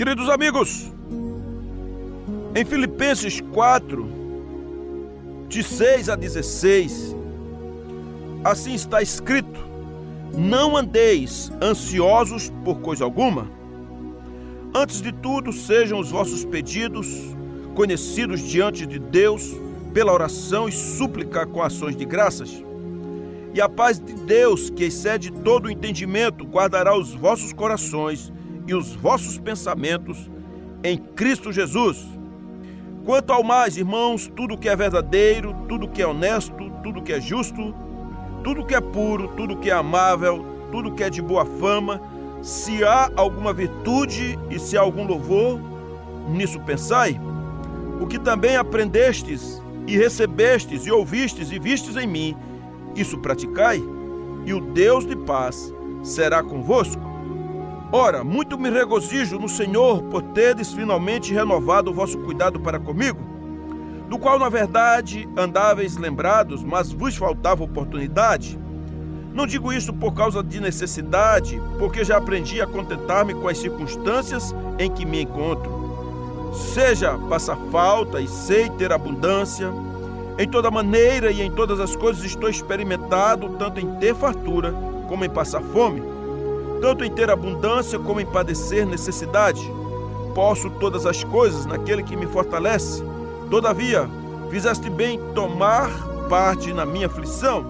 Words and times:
Queridos 0.00 0.30
amigos, 0.30 0.90
em 2.54 2.64
Filipenses 2.64 3.38
4, 3.52 4.08
de 5.46 5.62
6 5.62 6.08
a 6.08 6.16
16, 6.16 7.14
assim 8.42 8.72
está 8.72 9.02
escrito: 9.02 9.60
Não 10.32 10.74
andeis 10.74 11.52
ansiosos 11.60 12.50
por 12.64 12.80
coisa 12.80 13.04
alguma. 13.04 13.46
Antes 14.74 15.02
de 15.02 15.12
tudo, 15.12 15.52
sejam 15.52 15.98
os 15.98 16.10
vossos 16.10 16.46
pedidos 16.46 17.06
conhecidos 17.74 18.40
diante 18.40 18.86
de 18.86 18.98
Deus 18.98 19.54
pela 19.92 20.14
oração 20.14 20.66
e 20.66 20.72
súplica 20.72 21.44
com 21.44 21.62
ações 21.62 21.94
de 21.94 22.06
graças. 22.06 22.64
E 23.52 23.60
a 23.60 23.68
paz 23.68 24.00
de 24.00 24.14
Deus, 24.14 24.70
que 24.70 24.84
excede 24.84 25.30
todo 25.30 25.66
o 25.66 25.70
entendimento, 25.70 26.46
guardará 26.46 26.96
os 26.96 27.12
vossos 27.12 27.52
corações 27.52 28.32
e 28.70 28.74
os 28.74 28.94
vossos 28.94 29.36
pensamentos 29.36 30.30
em 30.84 30.96
Cristo 30.96 31.50
Jesus. 31.50 32.06
Quanto 33.04 33.32
ao 33.32 33.42
mais, 33.42 33.76
irmãos, 33.76 34.30
tudo 34.36 34.56
que 34.56 34.68
é 34.68 34.76
verdadeiro, 34.76 35.56
tudo 35.68 35.88
que 35.88 36.00
é 36.00 36.06
honesto, 36.06 36.70
tudo 36.80 37.02
que 37.02 37.12
é 37.12 37.20
justo, 37.20 37.74
tudo 38.44 38.64
que 38.64 38.72
é 38.72 38.80
puro, 38.80 39.26
tudo 39.36 39.56
que 39.56 39.70
é 39.70 39.72
amável, 39.72 40.46
tudo 40.70 40.92
que 40.92 41.02
é 41.02 41.10
de 41.10 41.20
boa 41.20 41.44
fama, 41.44 42.00
se 42.42 42.84
há 42.84 43.10
alguma 43.16 43.52
virtude 43.52 44.38
e 44.48 44.58
se 44.60 44.78
há 44.78 44.82
algum 44.82 45.04
louvor, 45.04 45.58
nisso 46.28 46.60
pensai. 46.60 47.20
O 48.00 48.06
que 48.06 48.20
também 48.20 48.54
aprendestes 48.54 49.60
e 49.84 49.96
recebestes 49.96 50.86
e 50.86 50.92
ouvistes 50.92 51.50
e 51.50 51.58
vistes 51.58 51.96
em 51.96 52.06
mim, 52.06 52.36
isso 52.94 53.18
praticai, 53.18 53.82
e 54.46 54.54
o 54.54 54.60
Deus 54.60 55.04
de 55.04 55.16
paz 55.16 55.74
será 56.04 56.40
convosco. 56.40 57.09
Ora, 57.92 58.22
muito 58.22 58.56
me 58.56 58.70
regozijo 58.70 59.36
no 59.36 59.48
Senhor 59.48 60.00
por 60.04 60.22
teres 60.22 60.72
finalmente 60.72 61.34
renovado 61.34 61.90
o 61.90 61.94
vosso 61.94 62.16
cuidado 62.18 62.60
para 62.60 62.78
comigo, 62.78 63.18
do 64.08 64.16
qual, 64.16 64.38
na 64.38 64.48
verdade, 64.48 65.28
andáveis 65.36 65.96
lembrados, 65.96 66.62
mas 66.62 66.92
vos 66.92 67.16
faltava 67.16 67.64
oportunidade. 67.64 68.56
Não 69.34 69.44
digo 69.44 69.72
isso 69.72 69.92
por 69.92 70.14
causa 70.14 70.40
de 70.40 70.60
necessidade, 70.60 71.60
porque 71.80 72.04
já 72.04 72.18
aprendi 72.18 72.60
a 72.60 72.66
contentar-me 72.66 73.34
com 73.34 73.48
as 73.48 73.58
circunstâncias 73.58 74.54
em 74.78 74.88
que 74.88 75.04
me 75.04 75.22
encontro. 75.22 76.52
Seja 76.54 77.18
passar 77.28 77.58
falta 77.72 78.20
e 78.20 78.28
sei 78.28 78.70
ter 78.70 78.92
abundância, 78.92 79.68
em 80.38 80.48
toda 80.48 80.70
maneira 80.70 81.32
e 81.32 81.42
em 81.42 81.50
todas 81.50 81.80
as 81.80 81.96
coisas 81.96 82.22
estou 82.22 82.48
experimentado, 82.48 83.48
tanto 83.58 83.80
em 83.80 83.96
ter 83.96 84.14
fartura 84.14 84.72
como 85.08 85.24
em 85.24 85.30
passar 85.30 85.60
fome 85.60 86.09
tanto 86.80 87.04
em 87.04 87.10
ter 87.10 87.30
abundância 87.30 87.98
como 87.98 88.20
em 88.20 88.26
padecer 88.26 88.86
necessidade. 88.86 89.60
Posso 90.34 90.70
todas 90.70 91.06
as 91.06 91.22
coisas 91.24 91.66
naquele 91.66 92.02
que 92.02 92.16
me 92.16 92.26
fortalece. 92.26 93.02
Todavia, 93.50 94.08
fizeste 94.50 94.88
bem 94.88 95.20
tomar 95.34 95.90
parte 96.28 96.72
na 96.72 96.86
minha 96.86 97.06
aflição. 97.06 97.64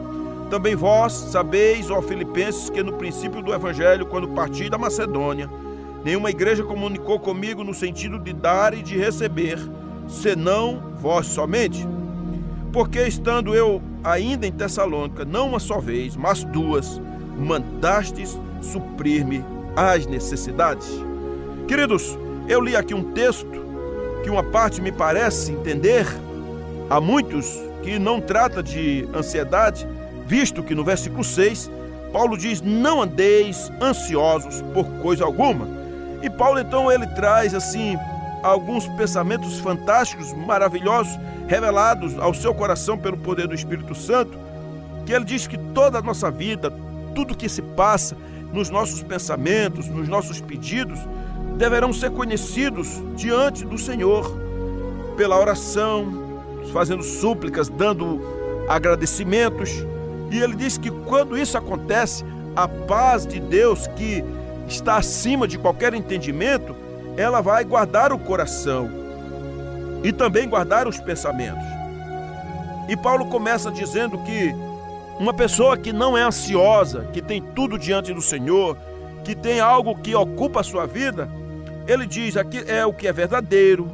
Também 0.51 0.75
vós 0.75 1.13
sabeis, 1.13 1.91
ó 1.91 2.03
Filipenses, 2.03 2.71
que 2.71 2.83
no 2.83 2.93
princípio 2.95 3.43
do 3.43 3.55
Evangelho, 3.55 4.07
quando 4.07 4.29
parti 4.29 4.69
da 4.69 4.77
Macedônia, 4.77 5.49
nenhuma 6.05 6.31
igreja 6.31 6.63
comunicou 6.63 7.19
comigo 7.19 7.65
no 7.65 7.73
sentido 7.73 8.19
de 8.19 8.33
dar 8.33 8.75
e 8.75 8.83
de 8.83 8.99
receber, 8.99 9.59
senão 10.09 10.83
vós 11.01 11.27
somente. 11.27 11.87
Porque 12.73 13.01
estando 13.07 13.55
eu 13.55 13.81
ainda 14.03 14.47
em 14.47 14.53
Tessalônica, 14.53 15.25
não 15.25 15.49
uma 15.49 15.59
só 15.59 15.81
vez, 15.81 16.17
mas 16.17 16.45
duas, 16.45 17.01
mandastes 17.39 18.39
suprir-me 18.61 19.45
as 19.77 20.07
necessidades. 20.07 20.89
Queridos, 21.67 22.19
eu 22.49 22.61
li 22.61 22.77
aqui 22.77 22.95
um 22.95 23.13
texto 23.13 23.65
que 24.23 24.31
uma 24.31 24.43
parte 24.43 24.81
me 24.81 24.93
parece 24.93 25.53
entender. 25.53 26.07
Há 26.89 27.01
muitos 27.01 27.59
que 27.83 27.99
não 27.99 28.21
trata 28.21 28.63
de 28.63 29.09
ansiedade, 29.15 29.87
visto 30.27 30.63
que 30.63 30.75
no 30.75 30.85
versículo 30.85 31.25
6, 31.25 31.71
Paulo 32.13 32.37
diz: 32.37 32.61
"Não 32.61 33.03
andeis 33.03 33.71
ansiosos 33.81 34.63
por 34.75 34.85
coisa 35.01 35.25
alguma". 35.25 35.67
E 36.23 36.29
Paulo 36.29 36.59
então 36.59 36.91
ele 36.91 37.07
traz 37.07 37.55
assim 37.55 37.97
alguns 38.43 38.87
pensamentos 38.89 39.59
fantásticos, 39.59 40.33
maravilhosos, 40.33 41.19
revelados 41.47 42.19
ao 42.19 42.35
seu 42.35 42.55
coração 42.55 42.97
pelo 42.97 43.17
poder 43.17 43.47
do 43.47 43.55
Espírito 43.55 43.95
Santo, 43.95 44.39
que 45.07 45.13
ele 45.13 45.25
diz 45.25 45.47
que 45.47 45.59
toda 45.59 45.99
a 45.99 46.03
nossa 46.03 46.31
vida, 46.31 46.73
tudo 47.15 47.37
que 47.37 47.49
se 47.49 47.63
passa, 47.63 48.17
nos 48.53 48.71
nossos 48.71 49.03
pensamentos, 49.03 49.89
nos 49.89 50.09
nossos 50.09 50.41
pedidos, 50.41 50.99
deverão 51.57 51.93
ser 51.93 52.11
conhecidos 52.11 53.03
diante 53.15 53.65
do 53.65 53.79
Senhor 53.79 54.35
pela 55.17 55.39
oração, 55.39 56.07
fazendo 56.73 57.03
súplicas, 57.03 57.69
dando 57.69 58.21
agradecimentos. 58.69 59.71
E 60.31 60.39
ele 60.39 60.57
diz 60.57 60.79
que 60.79 60.91
quando 60.91 61.37
isso 61.37 61.59
acontece, 61.59 62.25
a 62.57 62.67
paz 62.67 63.27
de 63.27 63.41
Deus, 63.41 63.87
que 63.89 64.25
está 64.69 64.97
acima 64.97 65.47
de 65.47 65.59
qualquer 65.59 65.95
entendimento, 65.95 66.75
ela 67.17 67.41
vai 67.41 67.65
guardar 67.65 68.13
o 68.13 68.19
coração 68.19 68.91
e 70.03 70.13
também 70.13 70.49
guardar 70.49 70.89
os 70.89 70.99
pensamentos. 70.99 71.65
E 72.89 72.97
Paulo 72.97 73.27
começa 73.27 73.71
dizendo 73.71 74.19
que 74.19 74.55
uma 75.21 75.35
pessoa 75.35 75.77
que 75.77 75.93
não 75.93 76.17
é 76.17 76.23
ansiosa, 76.23 77.07
que 77.13 77.21
tem 77.21 77.43
tudo 77.43 77.79
diante 77.79 78.11
do 78.15 78.23
Senhor, 78.23 78.75
que 79.23 79.35
tem 79.35 79.61
algo 79.61 79.95
que 79.95 80.15
ocupa 80.15 80.61
a 80.61 80.65
sua 80.65 80.87
vida, 80.87 81.29
ele 81.87 82.07
diz 82.07 82.39
aqui 82.39 82.65
é 82.67 82.87
o 82.87 82.93
que 82.95 83.07
é 83.07 83.13
verdadeiro, 83.13 83.87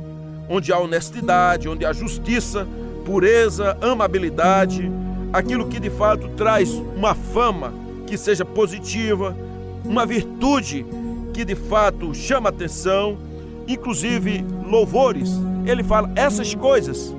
onde 0.48 0.72
há 0.72 0.78
honestidade, 0.78 1.68
onde 1.68 1.84
há 1.84 1.92
justiça, 1.92 2.64
pureza, 3.04 3.76
amabilidade, 3.80 4.88
aquilo 5.32 5.66
que 5.66 5.80
de 5.80 5.90
fato 5.90 6.28
traz 6.36 6.70
uma 6.70 7.12
fama 7.16 7.74
que 8.06 8.16
seja 8.16 8.44
positiva, 8.44 9.36
uma 9.84 10.06
virtude 10.06 10.86
que 11.34 11.44
de 11.44 11.56
fato 11.56 12.14
chama 12.14 12.50
atenção, 12.50 13.18
inclusive 13.66 14.44
louvores. 14.64 15.32
Ele 15.66 15.82
fala 15.82 16.08
essas 16.14 16.54
coisas 16.54 17.15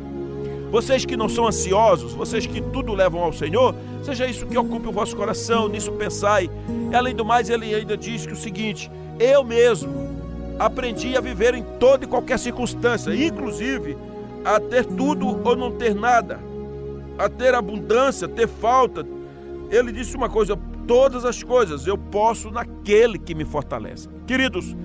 vocês 0.71 1.05
que 1.05 1.15
não 1.15 1.29
são 1.29 1.47
ansiosos, 1.47 2.13
vocês 2.13 2.45
que 2.45 2.61
tudo 2.61 2.93
levam 2.93 3.21
ao 3.21 3.31
Senhor, 3.31 3.73
seja 4.03 4.27
isso 4.27 4.45
que 4.45 4.57
ocupe 4.57 4.87
o 4.87 4.91
vosso 4.91 5.15
coração, 5.15 5.67
nisso 5.69 5.91
pensai. 5.93 6.49
Além 6.93 7.15
do 7.15 7.23
mais, 7.23 7.49
ele 7.49 7.73
ainda 7.73 7.95
diz 7.95 8.25
que 8.25 8.33
o 8.33 8.37
seguinte: 8.37 8.91
eu 9.19 9.43
mesmo 9.43 10.07
aprendi 10.59 11.15
a 11.15 11.21
viver 11.21 11.53
em 11.53 11.63
toda 11.79 12.05
e 12.05 12.07
qualquer 12.07 12.37
circunstância, 12.37 13.13
inclusive 13.13 13.97
a 14.43 14.59
ter 14.59 14.85
tudo 14.85 15.39
ou 15.43 15.55
não 15.55 15.71
ter 15.71 15.95
nada, 15.95 16.39
a 17.17 17.29
ter 17.29 17.53
abundância, 17.53 18.27
ter 18.27 18.47
falta. 18.47 19.05
Ele 19.69 19.91
disse 19.91 20.15
uma 20.15 20.29
coisa: 20.29 20.57
todas 20.87 21.25
as 21.25 21.43
coisas 21.43 21.87
eu 21.87 21.97
posso 21.97 22.51
naquele 22.51 23.17
que 23.17 23.33
me 23.35 23.45
fortalece. 23.45 24.09
Queridos, 24.25 24.75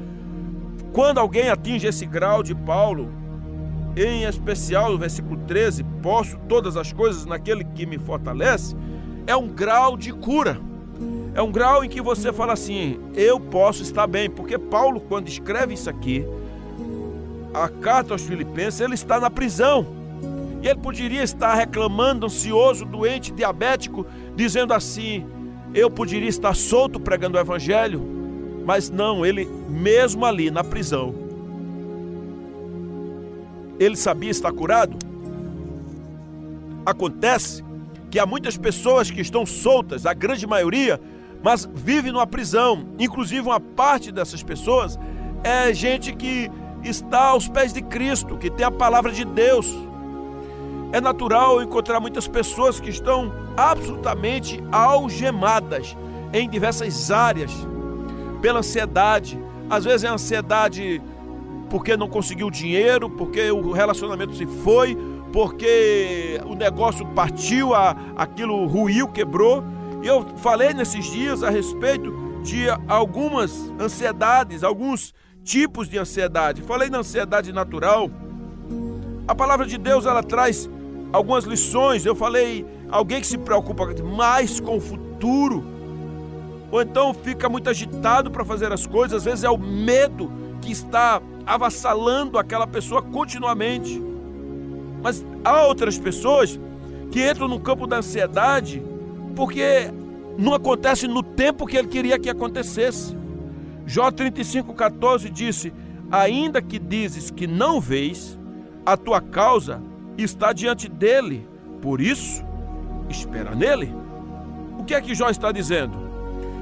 quando 0.92 1.18
alguém 1.18 1.48
atinge 1.48 1.86
esse 1.86 2.04
grau 2.04 2.42
de 2.42 2.54
Paulo, 2.54 3.08
em 3.96 4.24
especial 4.24 4.94
o 4.94 4.98
versículo 4.98 5.36
13, 5.46 5.84
posso 6.02 6.38
todas 6.48 6.76
as 6.76 6.92
coisas 6.92 7.26
naquele 7.26 7.64
que 7.64 7.84
me 7.84 7.98
fortalece, 7.98 8.74
é 9.26 9.36
um 9.36 9.48
grau 9.48 9.96
de 9.96 10.12
cura. 10.12 10.58
É 11.34 11.40
um 11.40 11.50
grau 11.50 11.84
em 11.84 11.88
que 11.88 12.00
você 12.00 12.32
fala 12.32 12.52
assim: 12.52 12.98
eu 13.14 13.40
posso 13.40 13.82
estar 13.82 14.06
bem, 14.06 14.28
porque 14.28 14.58
Paulo, 14.58 15.00
quando 15.00 15.28
escreve 15.28 15.74
isso 15.74 15.88
aqui, 15.88 16.24
a 17.54 17.68
carta 17.68 18.14
aos 18.14 18.22
Filipenses, 18.22 18.80
ele 18.80 18.94
está 18.94 19.18
na 19.18 19.30
prisão. 19.30 19.86
E 20.62 20.68
ele 20.68 20.78
poderia 20.78 21.22
estar 21.22 21.54
reclamando, 21.54 22.26
ansioso, 22.26 22.84
doente, 22.84 23.32
diabético, 23.32 24.06
dizendo 24.36 24.74
assim: 24.74 25.26
eu 25.74 25.90
poderia 25.90 26.28
estar 26.28 26.54
solto 26.54 27.00
pregando 27.00 27.38
o 27.38 27.40
evangelho, 27.40 28.00
mas 28.64 28.90
não, 28.90 29.24
ele 29.24 29.48
mesmo 29.68 30.24
ali 30.26 30.50
na 30.50 30.62
prisão, 30.62 31.14
ele 33.78 33.96
sabia 33.96 34.30
estar 34.30 34.52
curado? 34.52 34.96
Acontece 36.84 37.64
que 38.10 38.18
há 38.18 38.26
muitas 38.26 38.56
pessoas 38.56 39.10
que 39.10 39.20
estão 39.20 39.46
soltas, 39.46 40.04
a 40.04 40.12
grande 40.12 40.46
maioria, 40.46 41.00
mas 41.42 41.68
vive 41.72 42.12
numa 42.12 42.26
prisão. 42.26 42.86
Inclusive, 42.98 43.40
uma 43.40 43.60
parte 43.60 44.12
dessas 44.12 44.42
pessoas 44.42 44.98
é 45.42 45.72
gente 45.72 46.12
que 46.12 46.50
está 46.84 47.28
aos 47.28 47.48
pés 47.48 47.72
de 47.72 47.82
Cristo, 47.82 48.36
que 48.36 48.50
tem 48.50 48.66
a 48.66 48.70
palavra 48.70 49.10
de 49.10 49.24
Deus. 49.24 49.66
É 50.92 51.00
natural 51.00 51.62
encontrar 51.62 52.00
muitas 52.00 52.28
pessoas 52.28 52.78
que 52.78 52.90
estão 52.90 53.32
absolutamente 53.56 54.62
algemadas 54.70 55.96
em 56.32 56.48
diversas 56.48 57.10
áreas 57.10 57.50
pela 58.40 58.58
ansiedade. 58.58 59.42
Às 59.70 59.84
vezes 59.84 60.04
é 60.04 60.08
ansiedade 60.08 61.00
porque 61.72 61.96
não 61.96 62.06
conseguiu 62.06 62.50
dinheiro, 62.50 63.08
porque 63.08 63.50
o 63.50 63.72
relacionamento 63.72 64.34
se 64.34 64.44
foi, 64.44 64.94
porque 65.32 66.38
o 66.44 66.54
negócio 66.54 67.06
partiu, 67.14 67.72
a, 67.72 67.96
aquilo 68.14 68.66
ruiu, 68.66 69.08
quebrou. 69.08 69.64
E 70.02 70.06
eu 70.06 70.22
falei 70.36 70.74
nesses 70.74 71.06
dias 71.06 71.42
a 71.42 71.48
respeito 71.48 72.12
de 72.42 72.66
algumas 72.86 73.72
ansiedades, 73.80 74.62
alguns 74.62 75.14
tipos 75.42 75.88
de 75.88 75.96
ansiedade. 75.96 76.60
Falei 76.60 76.90
na 76.90 76.98
ansiedade 76.98 77.54
natural. 77.54 78.10
A 79.26 79.34
palavra 79.34 79.64
de 79.64 79.78
Deus 79.78 80.04
ela 80.04 80.22
traz 80.22 80.68
algumas 81.10 81.44
lições. 81.44 82.04
Eu 82.04 82.14
falei 82.14 82.66
alguém 82.90 83.18
que 83.18 83.26
se 83.26 83.38
preocupa 83.38 83.86
mais 84.04 84.60
com 84.60 84.76
o 84.76 84.80
futuro, 84.80 85.64
ou 86.70 86.82
então 86.82 87.14
fica 87.14 87.48
muito 87.48 87.70
agitado 87.70 88.30
para 88.30 88.44
fazer 88.44 88.70
as 88.70 88.86
coisas, 88.86 89.16
às 89.16 89.24
vezes 89.24 89.42
é 89.42 89.48
o 89.48 89.56
medo 89.56 90.41
que 90.62 90.72
está 90.72 91.20
avassalando 91.44 92.38
aquela 92.38 92.66
pessoa 92.66 93.02
continuamente. 93.02 94.00
Mas 95.02 95.24
há 95.44 95.66
outras 95.66 95.98
pessoas 95.98 96.58
que 97.10 97.28
entram 97.28 97.48
no 97.48 97.60
campo 97.60 97.86
da 97.86 97.98
ansiedade 97.98 98.82
porque 99.36 99.90
não 100.38 100.54
acontece 100.54 101.06
no 101.06 101.22
tempo 101.22 101.66
que 101.66 101.76
ele 101.76 101.88
queria 101.88 102.18
que 102.18 102.30
acontecesse. 102.30 103.16
Jó 103.86 104.10
35,14 104.10 105.28
disse: 105.30 105.72
Ainda 106.10 106.62
que 106.62 106.78
dizes 106.78 107.30
que 107.30 107.46
não 107.46 107.80
vês, 107.80 108.38
a 108.86 108.96
tua 108.96 109.20
causa 109.20 109.82
está 110.16 110.52
diante 110.52 110.88
dele, 110.88 111.46
por 111.80 112.00
isso, 112.00 112.44
espera 113.08 113.54
nele. 113.54 113.92
O 114.78 114.84
que 114.84 114.94
é 114.94 115.00
que 115.00 115.14
Jó 115.14 115.28
está 115.28 115.52
dizendo? 115.52 115.96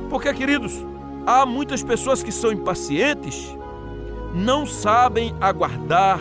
Porque, 0.08 0.32
queridos, 0.35 0.85
há 1.26 1.46
muitas 1.46 1.82
pessoas 1.82 2.23
que 2.23 2.32
são 2.32 2.53
impacientes, 2.53 3.55
não 4.35 4.67
sabem 4.67 5.35
aguardar, 5.41 6.21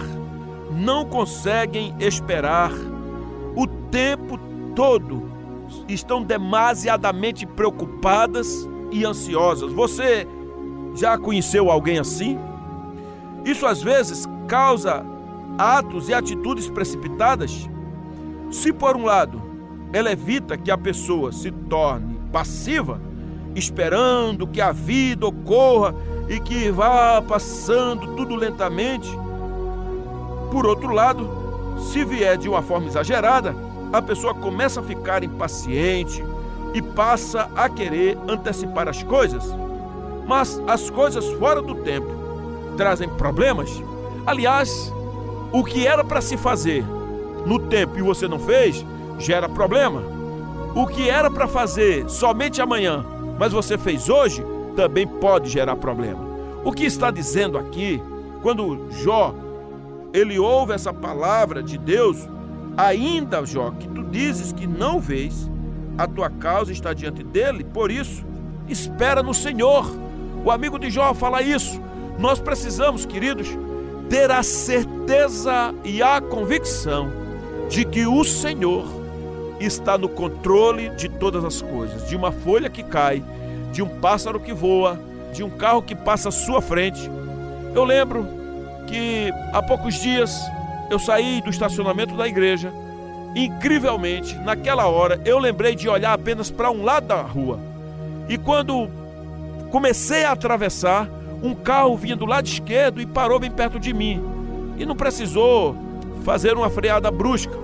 não 0.71 1.05
conseguem 1.05 1.95
esperar 1.99 2.71
o 3.55 3.67
tempo 3.91 4.39
todo, 4.75 5.29
estão 5.87 6.23
demasiadamente 6.23 7.45
preocupadas 7.45 8.67
e 8.91 9.05
ansiosas. 9.05 9.71
Você 9.73 10.27
já 10.95 11.17
conheceu 11.17 11.69
alguém 11.69 11.99
assim? 11.99 12.37
Isso 13.45 13.65
às 13.65 13.81
vezes 13.81 14.27
causa 14.47 15.05
atos 15.57 16.09
e 16.09 16.13
atitudes 16.13 16.69
precipitadas. 16.69 17.69
Se 18.51 18.73
por 18.73 18.95
um 18.95 19.05
lado 19.05 19.41
ela 19.91 20.11
evita 20.11 20.57
que 20.57 20.71
a 20.71 20.77
pessoa 20.77 21.31
se 21.31 21.51
torne 21.51 22.19
passiva, 22.31 23.01
esperando 23.55 24.47
que 24.47 24.61
a 24.61 24.71
vida 24.71 25.25
ocorra 25.25 25.95
e 26.29 26.39
que 26.39 26.69
vá 26.69 27.21
passando 27.21 28.15
tudo 28.15 28.35
lentamente, 28.35 29.09
por 30.51 30.65
outro 30.67 30.93
lado, 30.93 31.27
se 31.79 32.05
vier 32.05 32.37
de 32.37 32.47
uma 32.47 32.61
forma 32.61 32.87
exagerada, 32.87 33.55
a 33.91 34.01
pessoa 34.01 34.33
começa 34.35 34.79
a 34.79 34.83
ficar 34.83 35.23
impaciente 35.23 36.23
e 36.73 36.81
passa 36.81 37.49
a 37.55 37.67
querer 37.67 38.17
antecipar 38.27 38.87
as 38.87 39.01
coisas. 39.01 39.43
Mas 40.27 40.61
as 40.67 40.89
coisas 40.91 41.25
fora 41.33 41.61
do 41.61 41.73
tempo 41.75 42.07
trazem 42.77 43.09
problemas. 43.09 43.83
Aliás, 44.25 44.93
o 45.51 45.63
que 45.63 45.87
era 45.87 46.03
para 46.03 46.21
se 46.21 46.37
fazer 46.37 46.85
no 47.45 47.57
tempo 47.57 47.97
e 47.97 48.01
você 48.03 48.27
não 48.27 48.37
fez, 48.37 48.85
gera 49.17 49.49
problema. 49.49 50.03
O 50.75 50.85
que 50.85 51.09
era 51.09 51.31
para 51.31 51.47
fazer 51.47 52.07
somente 52.07 52.61
amanhã, 52.61 53.03
mas 53.39 53.51
você 53.51 53.77
fez 53.77 54.09
hoje, 54.09 54.45
também 54.79 55.05
pode 55.05 55.49
gerar 55.49 55.75
problema. 55.75 56.25
O 56.63 56.71
que 56.71 56.85
está 56.85 57.11
dizendo 57.11 57.57
aqui, 57.57 58.01
quando 58.41 58.89
Jó 59.03 59.35
ele 60.13 60.39
ouve 60.39 60.71
essa 60.71 60.93
palavra 60.93 61.61
de 61.61 61.77
Deus, 61.77 62.17
ainda 62.77 63.45
Jó, 63.45 63.71
que 63.71 63.89
tu 63.89 64.03
dizes 64.03 64.53
que 64.53 64.65
não 64.65 64.97
vês, 64.97 65.51
a 65.97 66.07
tua 66.07 66.29
causa 66.29 66.71
está 66.71 66.93
diante 66.93 67.25
dele, 67.25 67.65
por 67.65 67.91
isso, 67.91 68.23
espera 68.69 69.21
no 69.21 69.33
Senhor. 69.33 69.85
O 70.45 70.49
amigo 70.49 70.79
de 70.79 70.89
Jó 70.89 71.13
fala 71.13 71.41
isso. 71.41 71.81
Nós 72.17 72.39
precisamos, 72.39 73.05
queridos, 73.05 73.49
ter 74.09 74.31
a 74.31 74.41
certeza 74.41 75.75
e 75.83 76.01
a 76.01 76.21
convicção 76.21 77.11
de 77.67 77.83
que 77.83 78.07
o 78.07 78.23
Senhor 78.23 78.87
está 79.59 79.97
no 79.97 80.07
controle 80.07 80.87
de 80.91 81.09
todas 81.09 81.43
as 81.43 81.61
coisas, 81.61 82.07
de 82.07 82.15
uma 82.15 82.31
folha 82.31 82.69
que 82.69 82.81
cai, 82.81 83.21
de 83.71 83.81
um 83.81 83.87
pássaro 83.87 84.39
que 84.39 84.53
voa, 84.53 84.99
de 85.33 85.43
um 85.43 85.49
carro 85.49 85.81
que 85.81 85.95
passa 85.95 86.29
à 86.29 86.31
sua 86.31 86.61
frente. 86.61 87.09
Eu 87.73 87.83
lembro 87.83 88.27
que 88.87 89.31
há 89.53 89.61
poucos 89.61 89.95
dias 89.95 90.39
eu 90.89 90.97
saí 90.97 91.41
do 91.41 91.49
estacionamento 91.49 92.15
da 92.15 92.27
igreja. 92.27 92.73
Incrivelmente, 93.35 94.35
naquela 94.39 94.87
hora, 94.87 95.21
eu 95.23 95.37
lembrei 95.37 95.75
de 95.75 95.87
olhar 95.87 96.13
apenas 96.13 96.49
para 96.49 96.71
um 96.71 96.83
lado 96.83 97.07
da 97.07 97.21
rua. 97.21 97.59
E 98.27 98.37
quando 98.37 98.89
comecei 99.69 100.23
a 100.23 100.31
atravessar, 100.31 101.07
um 101.41 101.53
carro 101.53 101.95
vinha 101.95 102.15
do 102.15 102.25
lado 102.25 102.47
esquerdo 102.47 102.99
e 102.99 103.05
parou 103.05 103.39
bem 103.39 103.51
perto 103.51 103.79
de 103.79 103.93
mim. 103.93 104.21
E 104.77 104.85
não 104.85 104.95
precisou 104.95 105.75
fazer 106.23 106.55
uma 106.55 106.69
freada 106.69 107.11
brusca. 107.11 107.55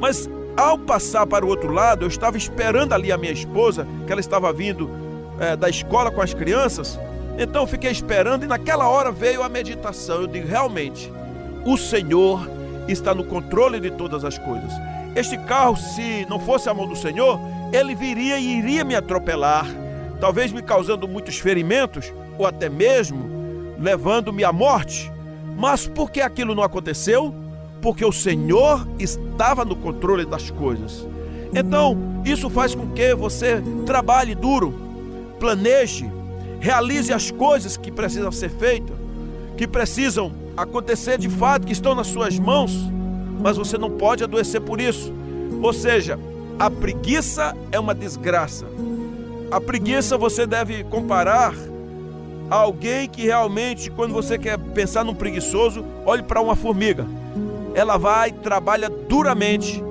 Mas 0.00 0.30
ao 0.58 0.76
passar 0.76 1.24
para 1.24 1.46
o 1.46 1.48
outro 1.48 1.70
lado, 1.70 2.04
eu 2.04 2.08
estava 2.08 2.36
esperando 2.36 2.92
ali 2.92 3.12
a 3.12 3.16
minha 3.16 3.32
esposa, 3.32 3.86
que 4.04 4.10
ela 4.10 4.20
estava 4.20 4.52
vindo 4.52 4.90
é, 5.38 5.54
da 5.54 5.68
escola 5.68 6.10
com 6.10 6.20
as 6.20 6.34
crianças. 6.34 6.98
Então 7.38 7.62
eu 7.62 7.66
fiquei 7.68 7.92
esperando 7.92 8.42
e 8.42 8.48
naquela 8.48 8.88
hora 8.88 9.12
veio 9.12 9.44
a 9.44 9.48
meditação. 9.48 10.22
Eu 10.22 10.26
digo, 10.26 10.48
realmente, 10.48 11.12
o 11.64 11.76
Senhor 11.76 12.50
está 12.88 13.14
no 13.14 13.22
controle 13.22 13.78
de 13.78 13.92
todas 13.92 14.24
as 14.24 14.36
coisas. 14.36 14.72
Este 15.14 15.38
carro, 15.38 15.76
se 15.76 16.26
não 16.28 16.40
fosse 16.40 16.68
a 16.68 16.74
mão 16.74 16.88
do 16.88 16.96
Senhor, 16.96 17.38
ele 17.72 17.94
viria 17.94 18.36
e 18.36 18.58
iria 18.58 18.82
me 18.82 18.96
atropelar, 18.96 19.64
talvez 20.20 20.50
me 20.50 20.60
causando 20.60 21.06
muitos 21.06 21.38
ferimentos 21.38 22.12
ou 22.36 22.44
até 22.44 22.68
mesmo 22.68 23.76
levando-me 23.78 24.42
à 24.42 24.52
morte. 24.52 25.12
Mas 25.56 25.86
por 25.86 26.10
que 26.10 26.20
aquilo 26.20 26.52
não 26.52 26.64
aconteceu? 26.64 27.32
Porque 27.80 28.04
o 28.04 28.12
Senhor 28.12 28.86
estava 28.98 29.64
no 29.64 29.76
controle 29.76 30.24
das 30.24 30.50
coisas. 30.50 31.06
Então, 31.54 31.96
isso 32.24 32.50
faz 32.50 32.74
com 32.74 32.88
que 32.88 33.14
você 33.14 33.62
trabalhe 33.86 34.34
duro, 34.34 34.74
planeje, 35.38 36.10
realize 36.60 37.12
as 37.12 37.30
coisas 37.30 37.76
que 37.76 37.90
precisam 37.90 38.30
ser 38.32 38.50
feitas, 38.50 38.96
que 39.56 39.66
precisam 39.66 40.32
acontecer 40.56 41.18
de 41.18 41.28
fato, 41.28 41.66
que 41.66 41.72
estão 41.72 41.94
nas 41.94 42.08
suas 42.08 42.38
mãos, 42.38 42.72
mas 43.40 43.56
você 43.56 43.78
não 43.78 43.90
pode 43.90 44.24
adoecer 44.24 44.60
por 44.60 44.80
isso. 44.80 45.12
Ou 45.62 45.72
seja, 45.72 46.18
a 46.58 46.68
preguiça 46.68 47.56
é 47.70 47.78
uma 47.78 47.94
desgraça. 47.94 48.66
A 49.50 49.60
preguiça 49.60 50.18
você 50.18 50.46
deve 50.46 50.84
comparar 50.84 51.54
a 52.50 52.56
alguém 52.56 53.08
que 53.08 53.22
realmente, 53.22 53.90
quando 53.90 54.12
você 54.12 54.36
quer 54.36 54.58
pensar 54.58 55.04
num 55.04 55.14
preguiçoso, 55.14 55.84
olhe 56.04 56.22
para 56.22 56.40
uma 56.40 56.56
formiga. 56.56 57.06
Ela 57.74 57.96
vai, 57.96 58.32
trabalha 58.32 58.88
duramente. 58.88 59.82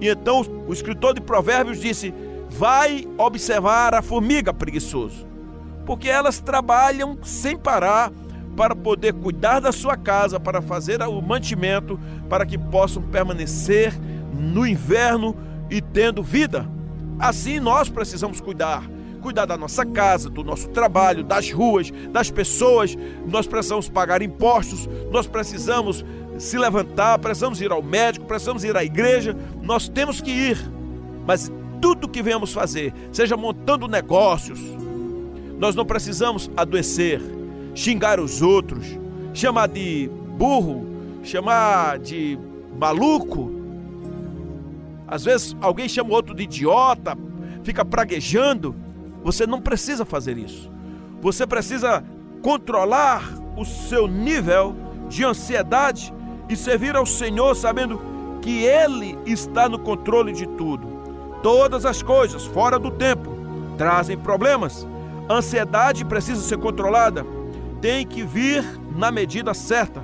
E 0.00 0.08
então 0.08 0.42
o 0.66 0.72
escritor 0.72 1.14
de 1.14 1.20
Provérbios 1.20 1.80
disse: 1.80 2.12
Vai 2.48 3.06
observar 3.18 3.94
a 3.94 4.02
formiga 4.02 4.52
preguiçoso, 4.52 5.26
porque 5.86 6.08
elas 6.08 6.40
trabalham 6.40 7.18
sem 7.22 7.56
parar 7.56 8.12
para 8.56 8.74
poder 8.74 9.12
cuidar 9.14 9.60
da 9.60 9.72
sua 9.72 9.96
casa, 9.96 10.38
para 10.38 10.62
fazer 10.62 11.02
o 11.02 11.20
mantimento, 11.20 11.98
para 12.28 12.46
que 12.46 12.56
possam 12.56 13.02
permanecer 13.02 13.92
no 14.32 14.66
inverno 14.66 15.36
e 15.70 15.80
tendo 15.80 16.22
vida. 16.22 16.68
Assim 17.18 17.60
nós 17.60 17.88
precisamos 17.88 18.40
cuidar. 18.40 18.88
Cuidar 19.20 19.46
da 19.46 19.56
nossa 19.56 19.86
casa, 19.86 20.28
do 20.28 20.44
nosso 20.44 20.68
trabalho, 20.68 21.24
das 21.24 21.50
ruas, 21.50 21.90
das 22.12 22.30
pessoas. 22.30 22.94
Nós 23.26 23.46
precisamos 23.46 23.88
pagar 23.88 24.20
impostos, 24.20 24.88
nós 25.10 25.26
precisamos 25.26 26.04
se 26.38 26.58
levantar, 26.58 27.18
precisamos 27.18 27.60
ir 27.60 27.70
ao 27.70 27.82
médico, 27.82 28.26
precisamos 28.26 28.64
ir 28.64 28.76
à 28.76 28.84
igreja. 28.84 29.36
Nós 29.62 29.88
temos 29.88 30.20
que 30.20 30.30
ir. 30.30 30.58
Mas 31.26 31.50
tudo 31.80 32.08
que 32.08 32.22
venhamos 32.22 32.52
fazer, 32.52 32.92
seja 33.12 33.36
montando 33.36 33.86
negócios, 33.86 34.58
nós 35.58 35.74
não 35.74 35.84
precisamos 35.84 36.50
adoecer 36.56 37.20
xingar 37.74 38.20
os 38.20 38.42
outros, 38.42 38.86
chamar 39.32 39.68
de 39.68 40.10
burro, 40.38 40.86
chamar 41.22 41.98
de 41.98 42.38
maluco. 42.78 43.50
Às 45.06 45.24
vezes 45.24 45.56
alguém 45.60 45.88
chama 45.88 46.10
o 46.10 46.12
outro 46.12 46.34
de 46.34 46.44
idiota, 46.44 47.16
fica 47.62 47.84
praguejando. 47.84 48.74
Você 49.22 49.46
não 49.46 49.60
precisa 49.60 50.04
fazer 50.04 50.36
isso. 50.36 50.70
Você 51.22 51.46
precisa 51.46 52.04
controlar 52.42 53.22
o 53.56 53.64
seu 53.64 54.06
nível 54.06 54.74
de 55.08 55.24
ansiedade 55.24 56.12
e 56.48 56.56
servir 56.56 56.96
ao 56.96 57.06
Senhor 57.06 57.54
sabendo 57.54 58.00
que 58.40 58.64
Ele 58.64 59.18
está 59.26 59.68
no 59.68 59.78
controle 59.78 60.32
de 60.32 60.46
tudo. 60.46 60.86
Todas 61.42 61.84
as 61.84 62.02
coisas 62.02 62.44
fora 62.44 62.78
do 62.78 62.90
tempo 62.90 63.30
trazem 63.76 64.16
problemas. 64.16 64.86
Ansiedade 65.28 66.04
precisa 66.04 66.42
ser 66.42 66.58
controlada 66.58 67.24
tem 67.84 68.06
que 68.06 68.22
vir 68.22 68.64
na 68.96 69.10
medida 69.10 69.52
certa. 69.52 70.02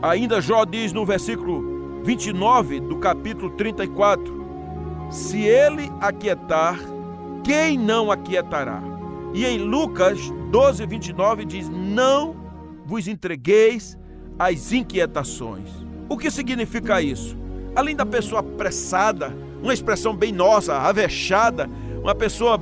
Ainda 0.00 0.40
Jó 0.40 0.64
diz 0.64 0.92
no 0.92 1.04
versículo 1.04 2.04
29 2.04 2.78
do 2.78 2.98
capítulo 2.98 3.50
34: 3.50 5.10
Se 5.10 5.42
ele 5.42 5.90
aquietar, 6.00 6.78
quem 7.42 7.76
não 7.76 8.12
aquietará? 8.12 8.80
E 9.34 9.44
em 9.44 9.58
Lucas 9.58 10.20
12, 10.52 10.86
29 10.86 11.44
diz: 11.44 11.68
Não 11.68 12.36
vos 12.86 13.08
entregueis 13.08 13.98
às 14.40 14.72
inquietações. 14.72 15.68
O 16.08 16.16
que 16.16 16.30
significa 16.30 17.02
isso? 17.02 17.36
Além 17.76 17.94
da 17.94 18.06
pessoa 18.06 18.40
apressada, 18.40 19.36
uma 19.62 19.74
expressão 19.74 20.16
bem 20.16 20.32
nossa, 20.32 20.78
avexada, 20.78 21.68
uma 22.02 22.14
pessoa, 22.14 22.58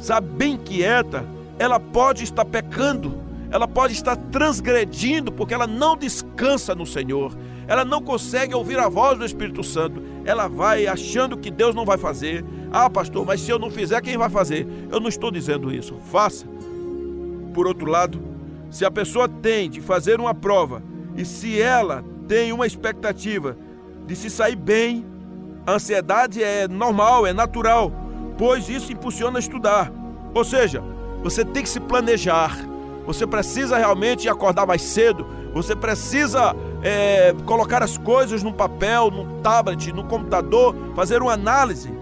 sabe, 0.00 0.26
bem 0.28 0.56
quieta, 0.56 1.22
ela 1.58 1.78
pode 1.78 2.24
estar 2.24 2.46
pecando, 2.46 3.14
ela 3.50 3.68
pode 3.68 3.92
estar 3.92 4.16
transgredindo, 4.16 5.30
porque 5.30 5.52
ela 5.52 5.66
não 5.66 5.98
descansa 5.98 6.74
no 6.74 6.86
Senhor, 6.86 7.36
ela 7.68 7.84
não 7.84 8.00
consegue 8.00 8.54
ouvir 8.54 8.78
a 8.78 8.88
voz 8.88 9.18
do 9.18 9.26
Espírito 9.26 9.62
Santo, 9.62 10.02
ela 10.24 10.48
vai 10.48 10.86
achando 10.86 11.36
que 11.36 11.50
Deus 11.50 11.74
não 11.74 11.84
vai 11.84 11.98
fazer. 11.98 12.42
Ah, 12.72 12.88
pastor, 12.88 13.26
mas 13.26 13.42
se 13.42 13.50
eu 13.50 13.58
não 13.58 13.70
fizer, 13.70 14.00
quem 14.00 14.16
vai 14.16 14.30
fazer? 14.30 14.66
Eu 14.90 14.98
não 14.98 15.08
estou 15.08 15.30
dizendo 15.30 15.70
isso, 15.70 15.94
faça. 16.10 16.46
Por 17.52 17.66
outro 17.66 17.90
lado, 17.90 18.18
se 18.70 18.82
a 18.82 18.90
pessoa 18.90 19.28
tem 19.28 19.68
de 19.68 19.82
fazer 19.82 20.18
uma 20.18 20.34
prova 20.34 20.82
e 21.16 21.24
se 21.24 21.60
ela 21.60 22.04
tem 22.26 22.52
uma 22.52 22.66
expectativa 22.66 23.56
de 24.06 24.16
se 24.16 24.30
sair 24.30 24.56
bem, 24.56 25.04
a 25.66 25.72
ansiedade 25.72 26.42
é 26.42 26.66
normal, 26.66 27.26
é 27.26 27.32
natural, 27.32 27.92
pois 28.36 28.68
isso 28.68 28.92
impulsiona 28.92 29.38
a 29.38 29.40
estudar. 29.40 29.92
Ou 30.34 30.44
seja, 30.44 30.82
você 31.22 31.44
tem 31.44 31.62
que 31.62 31.68
se 31.68 31.80
planejar. 31.80 32.56
Você 33.06 33.26
precisa 33.26 33.76
realmente 33.76 34.28
acordar 34.28 34.66
mais 34.66 34.82
cedo. 34.82 35.26
Você 35.52 35.76
precisa 35.76 36.54
é, 36.82 37.34
colocar 37.44 37.82
as 37.82 37.98
coisas 37.98 38.42
no 38.42 38.52
papel, 38.52 39.10
no 39.10 39.40
tablet, 39.40 39.92
no 39.92 40.04
computador, 40.04 40.74
fazer 40.96 41.22
uma 41.22 41.32
análise. 41.32 41.92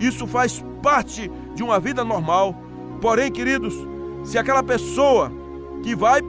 Isso 0.00 0.26
faz 0.26 0.64
parte 0.82 1.30
de 1.54 1.62
uma 1.62 1.78
vida 1.78 2.04
normal. 2.04 2.54
Porém, 3.00 3.30
queridos, 3.30 3.74
se 4.24 4.36
aquela 4.36 4.62
pessoa 4.62 5.32
que 5.82 5.94
vai 5.94 6.20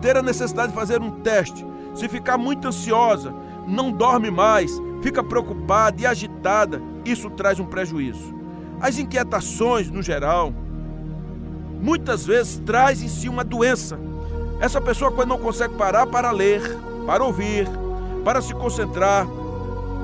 ter 0.00 0.16
a 0.16 0.22
necessidade 0.22 0.68
de 0.68 0.78
fazer 0.78 1.00
um 1.00 1.10
teste, 1.10 1.66
se 1.94 2.08
ficar 2.08 2.38
muito 2.38 2.68
ansiosa, 2.68 3.34
não 3.66 3.90
dorme 3.90 4.30
mais, 4.30 4.80
fica 5.02 5.22
preocupada 5.22 6.00
e 6.00 6.06
agitada, 6.06 6.80
isso 7.04 7.30
traz 7.30 7.58
um 7.58 7.66
prejuízo. 7.66 8.34
As 8.80 8.98
inquietações, 8.98 9.90
no 9.90 10.02
geral, 10.02 10.52
muitas 11.80 12.24
vezes 12.24 12.62
traz 12.64 13.02
em 13.02 13.08
si 13.08 13.28
uma 13.28 13.44
doença. 13.44 13.98
Essa 14.60 14.80
pessoa, 14.80 15.10
quando 15.10 15.30
não 15.30 15.38
consegue 15.38 15.74
parar 15.74 16.06
para 16.06 16.30
ler, 16.30 16.62
para 17.06 17.24
ouvir, 17.24 17.68
para 18.24 18.40
se 18.40 18.54
concentrar, 18.54 19.26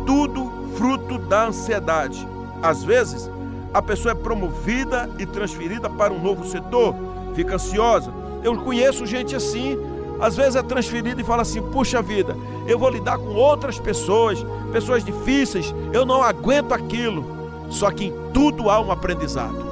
tudo 0.07 0.51
fruto 0.77 1.19
da 1.19 1.47
ansiedade. 1.47 2.27
Às 2.63 2.83
vezes, 2.83 3.31
a 3.73 3.83
pessoa 3.83 4.13
é 4.13 4.15
promovida 4.15 5.11
e 5.19 5.27
transferida 5.27 5.89
para 5.91 6.13
um 6.13 6.21
novo 6.21 6.45
setor, 6.45 6.95
fica 7.35 7.57
ansiosa. 7.57 8.13
Eu 8.45 8.57
conheço 8.59 9.07
gente 9.07 9.35
assim, 9.35 9.79
às 10.21 10.37
vezes 10.37 10.55
é 10.55 10.63
transferida 10.63 11.21
e 11.21 11.25
fala 11.25 11.43
assim: 11.43 11.63
puxa 11.63 12.03
vida, 12.03 12.37
eu 12.69 12.79
vou 12.79 12.91
lidar 12.91 13.19
com 13.19 13.35
outras 13.35 13.79
pessoas, 13.79 14.45
pessoas 14.71 15.03
difíceis, 15.03 15.75
eu 15.93 16.05
não 16.05 16.23
aguento 16.23 16.73
aquilo. 16.73 17.25
Só 17.71 17.91
que 17.91 18.05
em 18.05 18.13
tudo 18.33 18.69
há 18.69 18.79
um 18.81 18.93
aprendizado. 18.93 19.65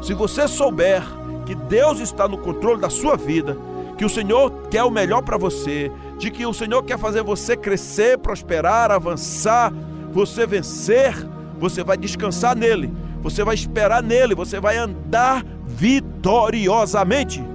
Se 0.00 0.14
você 0.14 0.46
souber 0.46 1.02
que 1.44 1.54
Deus 1.54 1.98
está 1.98 2.28
no 2.28 2.38
controle 2.38 2.80
da 2.80 2.88
sua 2.88 3.16
vida, 3.16 3.56
que 3.98 4.04
o 4.04 4.08
Senhor 4.08 4.50
quer 4.70 4.84
o 4.84 4.90
melhor 4.90 5.22
para 5.22 5.36
você, 5.36 5.90
de 6.16 6.30
que 6.30 6.46
o 6.46 6.54
Senhor 6.54 6.82
quer 6.84 6.98
fazer 6.98 7.22
você 7.22 7.56
crescer, 7.56 8.16
prosperar, 8.16 8.90
avançar, 8.90 9.72
você 10.12 10.46
vencer, 10.46 11.14
você 11.58 11.82
vai 11.82 11.96
descansar 11.96 12.56
nele, 12.56 12.90
você 13.20 13.44
vai 13.44 13.54
esperar 13.54 14.02
nele, 14.02 14.34
você 14.34 14.58
vai 14.60 14.76
andar 14.76 15.44
vitoriosamente. 15.66 17.49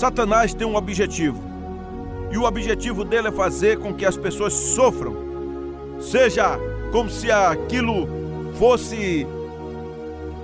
Satanás 0.00 0.54
tem 0.54 0.66
um 0.66 0.76
objetivo, 0.76 1.38
e 2.30 2.38
o 2.38 2.44
objetivo 2.44 3.04
dele 3.04 3.28
é 3.28 3.30
fazer 3.30 3.78
com 3.78 3.92
que 3.92 4.06
as 4.06 4.16
pessoas 4.16 4.54
sofram, 4.54 5.14
seja 6.00 6.58
como 6.90 7.10
se 7.10 7.30
aquilo 7.30 8.08
fosse 8.58 9.26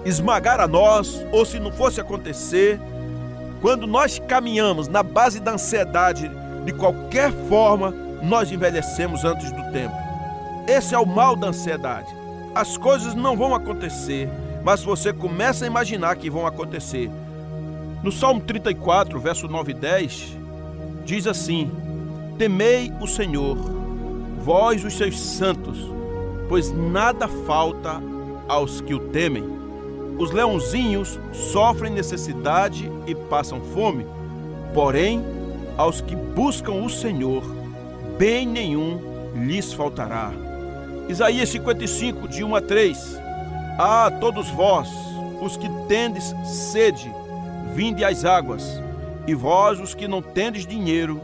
esmagar 0.04 0.60
a 0.60 0.68
nós, 0.68 1.24
ou 1.32 1.46
se 1.46 1.58
não 1.58 1.72
fosse 1.72 1.98
acontecer, 1.98 2.78
quando 3.62 3.86
nós 3.86 4.18
caminhamos 4.28 4.88
na 4.88 5.02
base 5.02 5.40
da 5.40 5.52
ansiedade, 5.52 6.30
de 6.66 6.72
qualquer 6.74 7.32
forma, 7.48 7.94
nós 8.22 8.52
envelhecemos 8.52 9.24
antes 9.24 9.50
do 9.50 9.72
tempo. 9.72 9.96
Esse 10.68 10.94
é 10.94 10.98
o 10.98 11.06
mal 11.06 11.34
da 11.34 11.46
ansiedade. 11.46 12.14
As 12.54 12.76
coisas 12.76 13.14
não 13.14 13.34
vão 13.34 13.54
acontecer, 13.54 14.28
mas 14.62 14.84
você 14.84 15.14
começa 15.14 15.64
a 15.64 15.66
imaginar 15.66 16.14
que 16.16 16.28
vão 16.28 16.46
acontecer. 16.46 17.10
No 18.02 18.12
Salmo 18.12 18.40
34, 18.40 19.18
verso 19.18 19.48
9 19.48 19.72
e 19.72 19.74
10, 19.74 20.36
diz 21.04 21.26
assim: 21.26 21.70
Temei 22.38 22.92
o 23.00 23.06
Senhor, 23.06 23.56
vós 24.44 24.84
os 24.84 24.94
seus 24.94 25.18
santos, 25.18 25.78
pois 26.48 26.70
nada 26.70 27.26
falta 27.26 28.00
aos 28.48 28.80
que 28.80 28.94
o 28.94 29.08
temem. 29.08 29.44
Os 30.18 30.30
leãozinhos 30.30 31.18
sofrem 31.32 31.92
necessidade 31.92 32.90
e 33.06 33.14
passam 33.14 33.60
fome, 33.60 34.06
porém, 34.72 35.22
aos 35.76 36.00
que 36.00 36.14
buscam 36.14 36.72
o 36.72 36.88
Senhor, 36.88 37.42
bem 38.18 38.46
nenhum 38.46 39.00
lhes 39.34 39.72
faltará. 39.72 40.32
Isaías 41.08 41.48
55, 41.50 42.28
de 42.28 42.42
1 42.42 42.56
a 42.56 42.60
3. 42.60 43.20
Ah, 43.78 44.10
todos 44.20 44.48
vós, 44.50 44.88
os 45.40 45.56
que 45.56 45.68
tendes 45.86 46.34
sede, 46.44 47.12
vinde 47.76 48.04
às 48.04 48.24
águas, 48.24 48.82
e 49.26 49.34
vós, 49.34 49.78
os 49.78 49.94
que 49.94 50.08
não 50.08 50.20
tendes 50.22 50.66
dinheiro, 50.66 51.20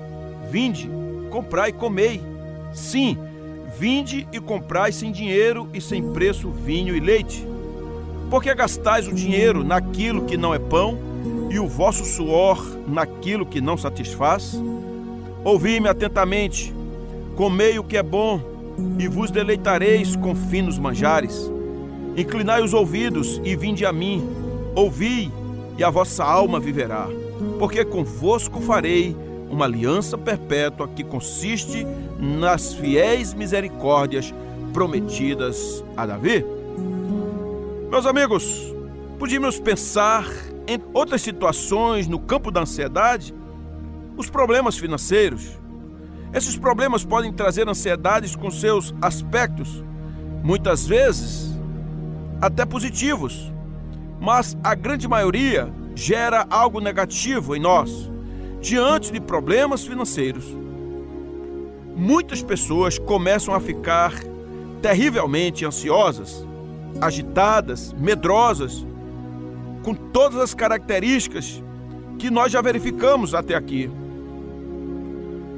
vinde, 0.51 0.89
comprai 1.31 1.71
e 1.71 1.73
comei. 1.73 2.23
Sim, 2.73 3.19
vinde 3.79 4.29
e 4.33 4.39
comprai 4.39 4.93
sem 4.93 5.11
dinheiro 5.11 5.69
e 5.73 5.81
sem 5.81 6.13
preço 6.13 6.51
vinho 6.51 6.95
e 6.95 7.01
leite 7.01 7.53
porque 8.33 8.55
gastais 8.55 9.07
o 9.07 9.13
dinheiro 9.13 9.63
naquilo 9.63 10.25
que 10.25 10.39
não 10.39 10.55
é 10.55 10.59
pão 10.59 10.99
e 11.51 11.59
o 11.59 11.69
vosso 11.69 12.03
suor 12.03 12.67
naquilo 12.89 13.45
que 13.45 13.61
não 13.61 13.77
satisfaz? 13.77 14.59
Ouvi-me 15.45 15.87
atentamente, 15.87 16.73
comei 17.37 17.79
o 17.79 17.85
que 17.85 17.95
é 17.95 18.03
bom 18.03 18.41
e 18.99 19.07
vos 19.07 19.31
deleitareis 19.31 20.17
com 20.17 20.35
finos 20.35 20.79
manjares. 20.79 21.53
Inclinai 22.17 22.63
os 22.63 22.73
ouvidos 22.73 23.39
e 23.45 23.55
vinde 23.55 23.85
a 23.85 23.93
mim, 23.93 24.27
ouvi 24.75 25.31
e 25.83 25.85
a 25.85 25.91
vossa 25.91 26.23
alma 26.23 26.61
viverá, 26.61 27.09
porque 27.59 27.85
convosco 27.85 28.61
farei 28.61 29.17
uma 29.51 29.65
aliança 29.65 30.17
perpétua 30.17 30.87
que 30.87 31.03
consiste 31.03 31.85
nas 32.21 32.73
fiéis 32.73 33.35
misericórdias 33.35 34.33
prometidas 34.73 35.83
a 35.97 36.07
Davi. 36.07 36.47
Meus 37.91 38.07
amigos, 38.07 38.73
podíamos 39.19 39.59
pensar 39.59 40.25
em 40.69 40.81
outras 40.95 41.21
situações 41.21 42.07
no 42.07 42.21
campo 42.21 42.53
da 42.53 42.61
ansiedade, 42.61 43.35
os 44.17 44.31
problemas 44.31 44.79
financeiros. 44.79 45.59
Esses 46.33 46.57
problemas 46.57 47.05
podem 47.05 47.33
trazer 47.33 47.69
ansiedades 47.69 48.37
com 48.37 48.53
seus 48.53 48.95
aspectos, 49.03 49.83
muitas 50.45 50.87
vezes 50.87 51.51
até 52.41 52.65
positivos, 52.65 53.53
mas 54.23 54.57
a 54.63 54.73
grande 54.77 55.09
maioria 55.09 55.69
gera 55.97 56.47
algo 56.49 56.81
negativo 56.81 57.57
em 57.57 57.61
nós 57.61 58.09
diante 58.61 59.11
de 59.11 59.21
problemas 59.21 59.85
financeiros. 59.85 60.45
Muitas 61.97 62.41
pessoas 62.41 63.01
começam 63.01 63.53
a 63.53 63.59
ficar 63.59 64.15
terrivelmente 64.81 65.67
ansiosas 65.67 66.47
agitadas, 67.01 67.93
medrosas, 67.95 68.87
com 69.83 69.93
todas 69.93 70.39
as 70.39 70.55
características 70.55 71.61
que 72.17 72.31
nós 72.31 72.53
já 72.53 72.63
verificamos 72.63 73.35
até 73.35 73.57
aqui. 73.57 73.91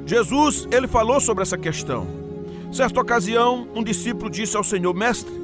Jesus, 0.07 0.67
ele 0.71 0.87
falou 0.87 1.19
sobre 1.19 1.43
essa 1.43 1.57
questão. 1.57 2.07
Certa 2.71 2.99
ocasião, 2.99 3.67
um 3.75 3.83
discípulo 3.83 4.27
disse 4.27 4.57
ao 4.57 4.63
Senhor: 4.63 4.93
Mestre, 4.95 5.34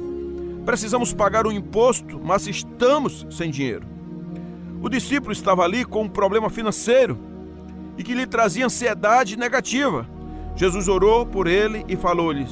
precisamos 0.64 1.12
pagar 1.12 1.46
o 1.46 1.52
imposto, 1.52 2.20
mas 2.22 2.46
estamos 2.46 3.26
sem 3.30 3.50
dinheiro. 3.50 3.86
O 4.82 4.88
discípulo 4.88 5.32
estava 5.32 5.62
ali 5.62 5.84
com 5.84 6.02
um 6.02 6.08
problema 6.08 6.50
financeiro 6.50 7.18
e 7.96 8.02
que 8.02 8.14
lhe 8.14 8.26
trazia 8.26 8.66
ansiedade 8.66 9.36
negativa. 9.36 10.08
Jesus 10.56 10.88
orou 10.88 11.24
por 11.24 11.46
ele 11.46 11.84
e 11.88 11.96
falou-lhes: 11.96 12.50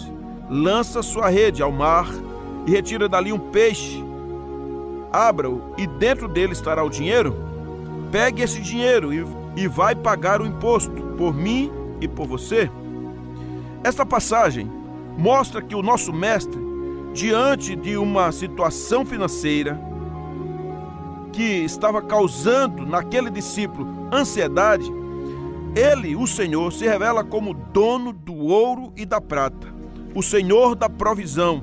Lança 0.48 1.02
sua 1.02 1.28
rede 1.28 1.62
ao 1.62 1.72
mar 1.72 2.06
e 2.66 2.70
retira 2.70 3.08
dali 3.08 3.32
um 3.32 3.38
peixe. 3.38 4.02
Abra-o 5.12 5.74
e 5.76 5.86
dentro 5.86 6.28
dele 6.28 6.52
estará 6.52 6.84
o 6.84 6.90
dinheiro. 6.90 7.36
Pegue 8.12 8.42
esse 8.42 8.60
dinheiro 8.60 9.12
e, 9.12 9.24
e 9.56 9.66
vai 9.66 9.94
pagar 9.94 10.40
o 10.40 10.46
imposto 10.46 10.92
por 11.16 11.34
mim 11.34 11.70
e 12.00 12.08
por 12.08 12.26
você. 12.26 12.70
Esta 13.82 14.04
passagem 14.04 14.70
mostra 15.16 15.62
que 15.62 15.74
o 15.74 15.82
nosso 15.82 16.12
mestre, 16.12 16.60
diante 17.12 17.74
de 17.74 17.96
uma 17.96 18.30
situação 18.32 19.04
financeira 19.04 19.78
que 21.32 21.42
estava 21.42 22.02
causando 22.02 22.84
naquele 22.86 23.30
discípulo 23.30 23.86
ansiedade, 24.12 24.90
ele, 25.74 26.16
o 26.16 26.26
Senhor, 26.26 26.72
se 26.72 26.84
revela 26.84 27.22
como 27.22 27.54
dono 27.54 28.12
do 28.12 28.34
ouro 28.34 28.92
e 28.96 29.04
da 29.04 29.20
prata, 29.20 29.68
o 30.14 30.22
Senhor 30.22 30.74
da 30.74 30.88
provisão, 30.88 31.62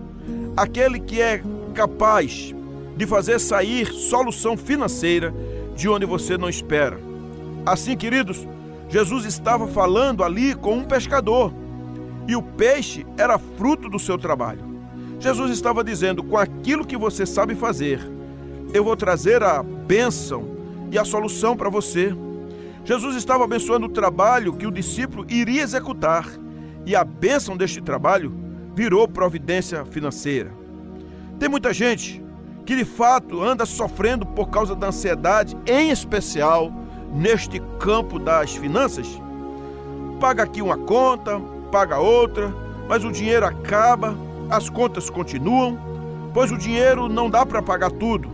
aquele 0.55 0.99
que 0.99 1.21
é 1.21 1.41
capaz 1.73 2.53
de 2.95 3.05
fazer 3.05 3.39
sair 3.39 3.85
solução 3.87 4.57
financeira 4.57 5.33
de 5.75 5.87
onde 5.87 6.05
você 6.05 6.37
não 6.37 6.49
espera. 6.49 6.99
Assim, 7.65 7.95
queridos, 7.95 8.47
Jesus 8.89 9.25
estava 9.25 9.67
falando 9.67 10.23
ali 10.23 10.55
com 10.55 10.77
um 10.77 10.83
pescador 10.83 11.53
e 12.27 12.35
o 12.35 12.41
peixe 12.41 13.05
era 13.17 13.37
fruto 13.37 13.89
do 13.89 13.99
seu 13.99 14.17
trabalho. 14.17 14.76
Jesus 15.19 15.51
estava 15.51 15.83
dizendo: 15.83 16.23
com 16.23 16.37
aquilo 16.37 16.85
que 16.85 16.97
você 16.97 17.25
sabe 17.25 17.55
fazer, 17.55 17.99
eu 18.73 18.83
vou 18.83 18.95
trazer 18.95 19.43
a 19.43 19.63
bênção 19.63 20.57
e 20.91 20.97
a 20.97 21.05
solução 21.05 21.55
para 21.55 21.69
você. 21.69 22.15
Jesus 22.83 23.15
estava 23.15 23.43
abençoando 23.43 23.87
o 23.87 23.89
trabalho 23.89 24.53
que 24.53 24.65
o 24.65 24.71
discípulo 24.71 25.25
iria 25.29 25.61
executar 25.61 26.25
e 26.85 26.95
a 26.95 27.03
bênção 27.03 27.57
deste 27.57 27.81
trabalho 27.81 28.33
virou 28.73 29.07
providência 29.07 29.83
financeira. 29.85 30.51
Tem 31.37 31.49
muita 31.49 31.73
gente 31.73 32.23
que 32.65 32.75
de 32.75 32.85
fato 32.85 33.41
anda 33.41 33.65
sofrendo 33.65 34.25
por 34.25 34.49
causa 34.49 34.75
da 34.75 34.87
ansiedade, 34.87 35.57
em 35.65 35.89
especial 35.89 36.71
neste 37.13 37.61
campo 37.79 38.19
das 38.19 38.55
finanças. 38.55 39.07
Paga 40.19 40.43
aqui 40.43 40.61
uma 40.61 40.77
conta, 40.77 41.39
paga 41.71 41.99
outra, 41.99 42.53
mas 42.87 43.03
o 43.03 43.11
dinheiro 43.11 43.45
acaba, 43.45 44.15
as 44.49 44.69
contas 44.69 45.09
continuam, 45.09 45.77
pois 46.33 46.51
o 46.51 46.57
dinheiro 46.57 47.07
não 47.07 47.29
dá 47.29 47.45
para 47.45 47.61
pagar 47.61 47.91
tudo. 47.91 48.29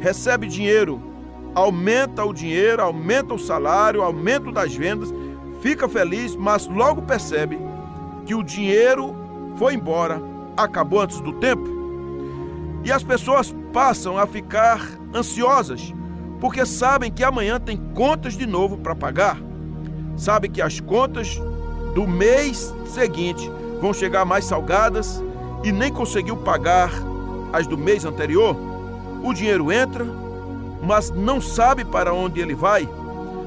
Recebe 0.00 0.46
dinheiro 0.46 1.00
aumenta 1.56 2.22
o 2.22 2.34
dinheiro, 2.34 2.82
aumenta 2.82 3.32
o 3.32 3.38
salário, 3.38 4.02
aumenta 4.02 4.52
das 4.52 4.74
vendas, 4.74 5.08
fica 5.62 5.88
feliz, 5.88 6.36
mas 6.36 6.66
logo 6.66 7.00
percebe 7.00 7.58
que 8.26 8.34
o 8.34 8.42
dinheiro 8.42 9.16
foi 9.56 9.72
embora, 9.72 10.20
acabou 10.54 11.00
antes 11.00 11.18
do 11.18 11.32
tempo. 11.32 11.66
E 12.84 12.92
as 12.92 13.02
pessoas 13.02 13.56
passam 13.72 14.18
a 14.18 14.26
ficar 14.26 14.86
ansiosas, 15.14 15.94
porque 16.40 16.66
sabem 16.66 17.10
que 17.10 17.24
amanhã 17.24 17.58
tem 17.58 17.78
contas 17.94 18.36
de 18.36 18.44
novo 18.46 18.76
para 18.76 18.94
pagar. 18.94 19.38
Sabem 20.14 20.50
que 20.50 20.60
as 20.60 20.78
contas 20.78 21.40
do 21.94 22.06
mês 22.06 22.74
seguinte 22.84 23.50
vão 23.80 23.94
chegar 23.94 24.26
mais 24.26 24.44
salgadas 24.44 25.22
e 25.66 25.72
nem 25.72 25.92
conseguiu 25.92 26.36
pagar 26.36 26.92
as 27.52 27.66
do 27.66 27.76
mês 27.76 28.04
anterior. 28.04 28.56
O 29.20 29.34
dinheiro 29.34 29.72
entra, 29.72 30.06
mas 30.80 31.10
não 31.10 31.40
sabe 31.40 31.84
para 31.84 32.14
onde 32.14 32.40
ele 32.40 32.54
vai, 32.54 32.88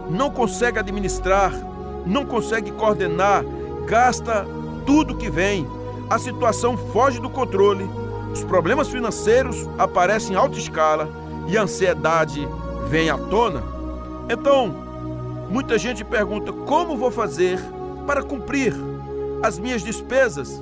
não 0.10 0.30
consegue 0.30 0.78
administrar, 0.78 1.54
não 2.06 2.26
consegue 2.26 2.72
coordenar, 2.72 3.46
gasta 3.88 4.46
tudo 4.86 5.16
que 5.16 5.30
vem, 5.30 5.66
a 6.10 6.20
situação 6.20 6.76
foge 6.76 7.22
do 7.22 7.30
controle, 7.30 7.90
os 8.34 8.44
problemas 8.44 8.90
financeiros 8.90 9.70
aparecem 9.78 10.34
em 10.34 10.38
alta 10.38 10.60
escala 10.60 11.10
e 11.48 11.58
a 11.58 11.62
ansiedade 11.62 12.46
vem 12.90 13.10
à 13.10 13.18
tona. 13.18 13.64
Então, 14.30 14.76
muita 15.50 15.78
gente 15.78 16.04
pergunta: 16.04 16.52
como 16.52 16.98
vou 16.98 17.12
fazer 17.12 17.62
para 18.06 18.22
cumprir 18.22 18.76
as 19.42 19.58
minhas 19.58 19.82
despesas? 19.82 20.62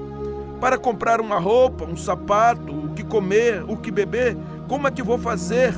Para 0.60 0.78
comprar 0.78 1.22
uma 1.22 1.40
roupa, 1.40 1.86
um 1.86 1.96
sapato, 1.96 2.74
o 2.74 2.94
que 2.94 3.04
comer, 3.04 3.64
o 3.68 3.78
que 3.78 3.92
beber? 3.92 4.36
Como 4.68 4.88
é 4.88 4.92
que 4.92 5.04
vou 5.04 5.18
fazer 5.18 5.74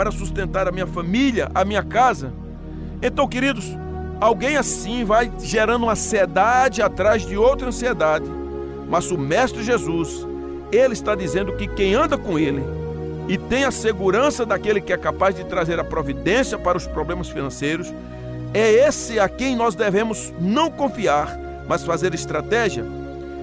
para 0.00 0.10
sustentar 0.10 0.66
a 0.66 0.72
minha 0.72 0.86
família, 0.86 1.50
a 1.54 1.62
minha 1.64 1.82
casa. 1.82 2.32
Então, 3.02 3.28
queridos, 3.28 3.76
alguém 4.20 4.56
assim 4.56 5.04
vai 5.04 5.30
gerando 5.40 5.82
uma 5.82 5.92
ansiedade 5.92 6.80
atrás 6.80 7.26
de 7.26 7.36
outra 7.36 7.68
ansiedade. 7.68 8.24
Mas 8.88 9.10
o 9.10 9.18
Mestre 9.18 9.62
Jesus, 9.62 10.26
ele 10.72 10.94
está 10.94 11.14
dizendo 11.14 11.52
que 11.52 11.68
quem 11.68 11.94
anda 11.94 12.16
com 12.16 12.38
ele 12.38 12.62
e 13.28 13.36
tem 13.36 13.64
a 13.64 13.70
segurança 13.70 14.46
daquele 14.46 14.80
que 14.80 14.92
é 14.92 14.96
capaz 14.96 15.34
de 15.34 15.44
trazer 15.44 15.78
a 15.78 15.84
providência 15.84 16.58
para 16.58 16.78
os 16.78 16.86
problemas 16.86 17.28
financeiros, 17.28 17.92
é 18.52 18.72
esse 18.88 19.20
a 19.20 19.28
quem 19.28 19.54
nós 19.54 19.74
devemos 19.74 20.32
não 20.40 20.70
confiar, 20.70 21.38
mas 21.68 21.84
fazer 21.84 22.14
estratégia. 22.14 22.84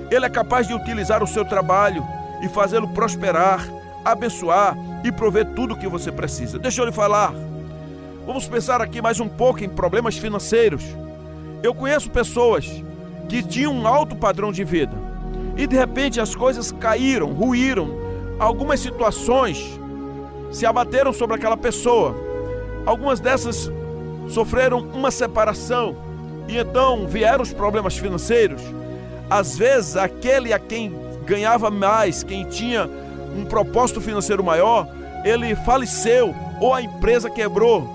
Ele 0.10 0.26
é 0.26 0.30
capaz 0.30 0.68
de 0.68 0.74
utilizar 0.74 1.24
o 1.24 1.28
seu 1.28 1.44
trabalho 1.44 2.04
e 2.42 2.48
fazê-lo 2.48 2.88
prosperar, 2.90 3.68
abençoar 4.06 4.76
e 5.04 5.12
prover 5.12 5.46
tudo 5.54 5.74
o 5.74 5.78
que 5.78 5.88
você 5.88 6.12
precisa. 6.12 6.58
Deixa 6.58 6.82
eu 6.82 6.86
lhe 6.86 6.92
falar. 6.92 7.34
Vamos 8.26 8.48
pensar 8.48 8.82
aqui 8.82 9.02
mais 9.02 9.20
um 9.20 9.28
pouco 9.28 9.64
em 9.64 9.70
problemas 9.70 10.18
financeiros. 10.18 10.84
Eu 11.64 11.74
conheço 11.74 12.10
pessoas 12.10 12.84
que 13.28 13.44
tinham 13.44 13.74
um 13.74 13.88
alto 13.88 14.16
padrão 14.16 14.52
de 14.52 14.64
vida 14.64 14.94
e 15.58 15.66
de 15.66 15.76
repente 15.76 16.22
as 16.22 16.36
coisas 16.36 16.72
caíram, 16.72 17.34
ruíram. 17.34 17.90
Algumas 18.40 18.80
situações 18.80 19.80
se 20.52 20.66
abateram 20.66 21.12
sobre 21.12 21.36
aquela 21.36 21.58
pessoa. 21.58 22.16
Algumas 22.86 23.20
dessas 23.20 23.72
sofreram 24.30 24.80
uma 24.80 25.12
separação 25.12 25.96
e 26.48 26.58
então 26.58 27.08
vieram 27.08 27.42
os 27.42 27.52
problemas 27.52 27.98
financeiros. 27.98 28.62
Às 29.30 29.58
vezes, 29.58 29.98
aquele 29.98 30.54
a 30.54 30.60
quem 30.60 30.94
ganhava 31.26 31.70
mais, 31.70 32.24
quem 32.24 32.46
tinha 32.46 32.90
um 33.38 33.46
propósito 33.46 34.00
financeiro 34.00 34.44
maior, 34.44 34.88
ele 35.24 35.56
faleceu 35.56 36.34
ou 36.60 36.74
a 36.74 36.82
empresa 36.82 37.30
quebrou. 37.30 37.88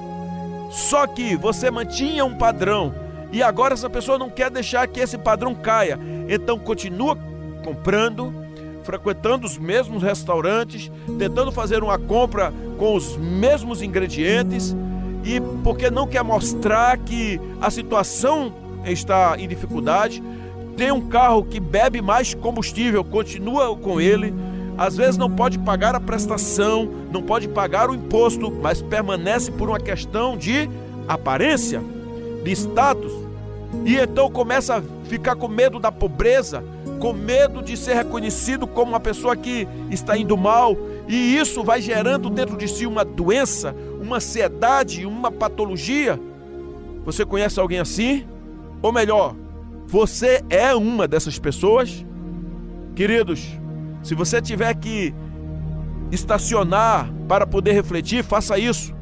Só 0.70 1.06
que 1.06 1.36
você 1.36 1.70
mantinha 1.70 2.24
um 2.24 2.34
padrão 2.34 2.94
e 3.30 3.42
agora 3.42 3.74
essa 3.74 3.88
pessoa 3.88 4.18
não 4.18 4.28
quer 4.28 4.50
deixar 4.50 4.86
que 4.86 5.00
esse 5.00 5.16
padrão 5.16 5.54
caia. 5.54 5.98
Então 6.28 6.58
continua 6.58 7.16
comprando, 7.64 8.32
frequentando 8.82 9.46
os 9.46 9.58
mesmos 9.58 10.02
restaurantes, 10.02 10.90
tentando 11.18 11.50
fazer 11.50 11.82
uma 11.82 11.98
compra 11.98 12.52
com 12.78 12.94
os 12.94 13.16
mesmos 13.16 13.80
ingredientes 13.80 14.76
e 15.24 15.40
porque 15.62 15.90
não 15.90 16.06
quer 16.06 16.22
mostrar 16.22 16.98
que 16.98 17.40
a 17.60 17.70
situação 17.70 18.52
está 18.84 19.36
em 19.38 19.48
dificuldade, 19.48 20.22
tem 20.76 20.90
um 20.90 21.08
carro 21.08 21.44
que 21.44 21.60
bebe 21.60 22.00
mais 22.00 22.34
combustível, 22.34 23.04
continua 23.04 23.76
com 23.76 24.00
ele 24.00 24.34
às 24.76 24.96
vezes 24.96 25.16
não 25.16 25.30
pode 25.30 25.58
pagar 25.58 25.94
a 25.94 26.00
prestação, 26.00 26.88
não 27.12 27.22
pode 27.22 27.48
pagar 27.48 27.90
o 27.90 27.94
imposto, 27.94 28.50
mas 28.50 28.80
permanece 28.80 29.50
por 29.50 29.68
uma 29.68 29.78
questão 29.78 30.36
de 30.36 30.68
aparência, 31.06 31.82
de 32.42 32.50
status. 32.52 33.12
E 33.84 33.96
então 33.96 34.30
começa 34.30 34.78
a 34.78 34.82
ficar 35.08 35.36
com 35.36 35.48
medo 35.48 35.78
da 35.78 35.92
pobreza, 35.92 36.64
com 36.98 37.12
medo 37.12 37.62
de 37.62 37.76
ser 37.76 37.94
reconhecido 37.94 38.66
como 38.66 38.92
uma 38.92 39.00
pessoa 39.00 39.36
que 39.36 39.68
está 39.90 40.16
indo 40.16 40.36
mal, 40.36 40.76
e 41.06 41.36
isso 41.36 41.62
vai 41.62 41.80
gerando 41.80 42.30
dentro 42.30 42.56
de 42.56 42.68
si 42.68 42.86
uma 42.86 43.04
doença, 43.04 43.74
uma 44.00 44.16
ansiedade, 44.16 45.04
uma 45.04 45.30
patologia. 45.30 46.18
Você 47.04 47.24
conhece 47.26 47.58
alguém 47.60 47.80
assim? 47.80 48.24
Ou 48.80 48.92
melhor, 48.92 49.34
você 49.92 50.42
é 50.48 50.74
uma 50.74 51.06
dessas 51.06 51.38
pessoas? 51.38 52.02
Queridos, 52.96 53.46
se 54.02 54.14
você 54.14 54.40
tiver 54.40 54.72
que 54.76 55.14
estacionar 56.10 57.12
para 57.28 57.46
poder 57.46 57.72
refletir, 57.72 58.24
faça 58.24 58.58
isso. 58.58 58.94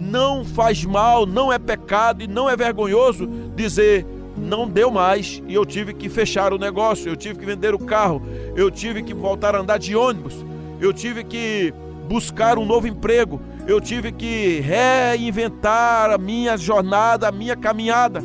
Não 0.00 0.44
faz 0.44 0.84
mal, 0.84 1.26
não 1.26 1.52
é 1.52 1.58
pecado 1.58 2.22
e 2.22 2.28
não 2.28 2.48
é 2.48 2.56
vergonhoso 2.56 3.28
dizer 3.56 4.06
não 4.36 4.68
deu 4.68 4.92
mais 4.92 5.42
e 5.48 5.54
eu 5.54 5.66
tive 5.66 5.92
que 5.92 6.08
fechar 6.08 6.52
o 6.52 6.58
negócio, 6.58 7.08
eu 7.08 7.16
tive 7.16 7.40
que 7.40 7.44
vender 7.44 7.74
o 7.74 7.78
carro, 7.78 8.22
eu 8.54 8.70
tive 8.70 9.02
que 9.02 9.12
voltar 9.12 9.56
a 9.56 9.58
andar 9.58 9.78
de 9.78 9.96
ônibus, 9.96 10.36
eu 10.80 10.92
tive 10.92 11.24
que 11.24 11.74
buscar 12.08 12.58
um 12.58 12.64
novo 12.64 12.86
emprego, 12.86 13.40
eu 13.66 13.80
tive 13.80 14.12
que 14.12 14.60
reinventar 14.60 16.12
a 16.12 16.16
minha 16.16 16.56
jornada, 16.56 17.28
a 17.28 17.32
minha 17.32 17.56
caminhada. 17.56 18.22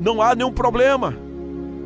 Não 0.00 0.22
há 0.22 0.36
nenhum 0.36 0.52
problema. 0.52 1.31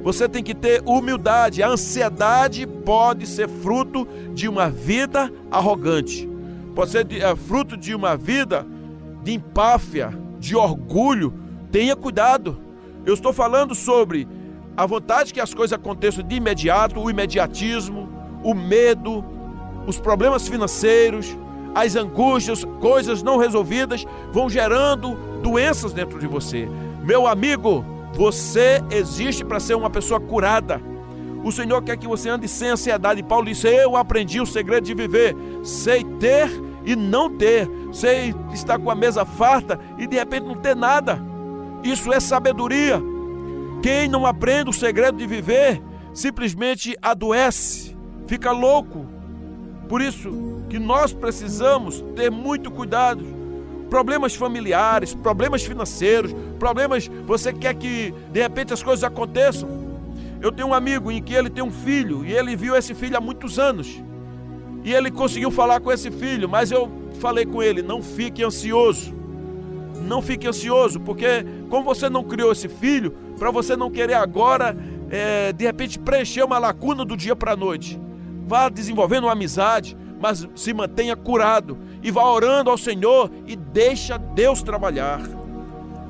Você 0.06 0.28
tem 0.28 0.40
que 0.40 0.54
ter 0.54 0.84
humildade. 0.86 1.64
A 1.64 1.68
ansiedade 1.68 2.64
pode 2.64 3.26
ser 3.26 3.48
fruto 3.48 4.06
de 4.32 4.48
uma 4.48 4.70
vida 4.70 5.32
arrogante, 5.50 6.28
pode 6.76 6.92
ser 6.92 7.12
é, 7.12 7.34
fruto 7.34 7.76
de 7.76 7.92
uma 7.92 8.16
vida 8.16 8.64
de 9.24 9.34
empáfia, 9.34 10.16
de 10.38 10.54
orgulho. 10.54 11.34
Tenha 11.72 11.96
cuidado. 11.96 12.56
Eu 13.04 13.14
estou 13.14 13.32
falando 13.32 13.74
sobre 13.74 14.28
a 14.76 14.86
vontade 14.86 15.34
que 15.34 15.40
as 15.40 15.52
coisas 15.52 15.72
aconteçam 15.72 16.22
de 16.22 16.36
imediato, 16.36 17.00
o 17.00 17.10
imediatismo, 17.10 18.08
o 18.44 18.54
medo, 18.54 19.24
os 19.88 19.98
problemas 19.98 20.46
financeiros, 20.46 21.36
as 21.74 21.96
angústias, 21.96 22.64
coisas 22.80 23.24
não 23.24 23.38
resolvidas 23.38 24.06
vão 24.30 24.48
gerando 24.48 25.16
doenças 25.42 25.92
dentro 25.92 26.20
de 26.20 26.28
você. 26.28 26.68
Meu 27.02 27.26
amigo, 27.26 27.95
você 28.16 28.82
existe 28.90 29.44
para 29.44 29.60
ser 29.60 29.74
uma 29.74 29.90
pessoa 29.90 30.18
curada. 30.18 30.80
O 31.44 31.52
Senhor 31.52 31.82
quer 31.82 31.96
que 31.96 32.08
você 32.08 32.28
ande 32.28 32.48
sem 32.48 32.70
ansiedade. 32.70 33.22
Paulo 33.22 33.46
disse: 33.46 33.68
Eu 33.68 33.94
aprendi 33.96 34.40
o 34.40 34.46
segredo 34.46 34.84
de 34.84 34.94
viver. 34.94 35.36
Sei 35.62 36.02
ter 36.18 36.50
e 36.84 36.96
não 36.96 37.30
ter. 37.36 37.68
Você 37.88 38.34
está 38.52 38.78
com 38.78 38.90
a 38.90 38.94
mesa 38.94 39.24
farta 39.24 39.78
e 39.98 40.06
de 40.06 40.16
repente 40.16 40.46
não 40.46 40.56
ter 40.56 40.74
nada. 40.74 41.20
Isso 41.84 42.12
é 42.12 42.18
sabedoria. 42.18 43.00
Quem 43.82 44.08
não 44.08 44.26
aprende 44.26 44.70
o 44.70 44.72
segredo 44.72 45.18
de 45.18 45.26
viver 45.26 45.82
simplesmente 46.14 46.96
adoece, 47.02 47.94
fica 48.26 48.50
louco. 48.50 49.06
Por 49.88 50.00
isso 50.00 50.64
que 50.68 50.78
nós 50.78 51.12
precisamos 51.12 52.02
ter 52.16 52.30
muito 52.30 52.70
cuidado. 52.70 53.24
Problemas 53.90 54.34
familiares, 54.34 55.14
problemas 55.14 55.62
financeiros, 55.62 56.34
problemas, 56.56 57.08
você 57.26 57.52
quer 57.52 57.74
que 57.74 58.12
de 58.32 58.40
repente 58.40 58.72
as 58.72 58.82
coisas 58.82 59.04
aconteçam. 59.04 59.68
Eu 60.40 60.52
tenho 60.52 60.68
um 60.68 60.74
amigo 60.74 61.10
em 61.10 61.22
que 61.22 61.34
ele 61.34 61.48
tem 61.48 61.62
um 61.62 61.70
filho 61.70 62.24
e 62.24 62.32
ele 62.32 62.56
viu 62.56 62.76
esse 62.76 62.94
filho 62.94 63.16
há 63.16 63.20
muitos 63.20 63.58
anos. 63.58 64.02
E 64.84 64.92
ele 64.92 65.10
conseguiu 65.10 65.50
falar 65.50 65.80
com 65.80 65.90
esse 65.90 66.10
filho, 66.10 66.48
mas 66.48 66.70
eu 66.70 66.90
falei 67.20 67.44
com 67.44 67.62
ele: 67.62 67.82
não 67.82 68.02
fique 68.02 68.44
ansioso. 68.44 69.14
Não 70.06 70.22
fique 70.22 70.46
ansioso, 70.46 71.00
porque 71.00 71.44
como 71.68 71.82
você 71.82 72.08
não 72.08 72.22
criou 72.22 72.52
esse 72.52 72.68
filho, 72.68 73.10
para 73.38 73.50
você 73.50 73.74
não 73.76 73.90
querer 73.90 74.14
agora, 74.14 74.76
é, 75.10 75.52
de 75.52 75.64
repente, 75.64 75.98
preencher 75.98 76.44
uma 76.44 76.58
lacuna 76.58 77.04
do 77.04 77.16
dia 77.16 77.34
para 77.34 77.52
a 77.52 77.56
noite. 77.56 78.00
Vá 78.46 78.68
desenvolvendo 78.68 79.24
uma 79.24 79.32
amizade, 79.32 79.96
mas 80.20 80.46
se 80.54 80.72
mantenha 80.72 81.16
curado 81.16 81.76
e 82.02 82.10
vá 82.10 82.24
orando 82.24 82.70
ao 82.70 82.78
Senhor 82.78 83.30
e 83.46 83.56
deixa 83.56 84.16
Deus 84.16 84.62
trabalhar. 84.62 85.20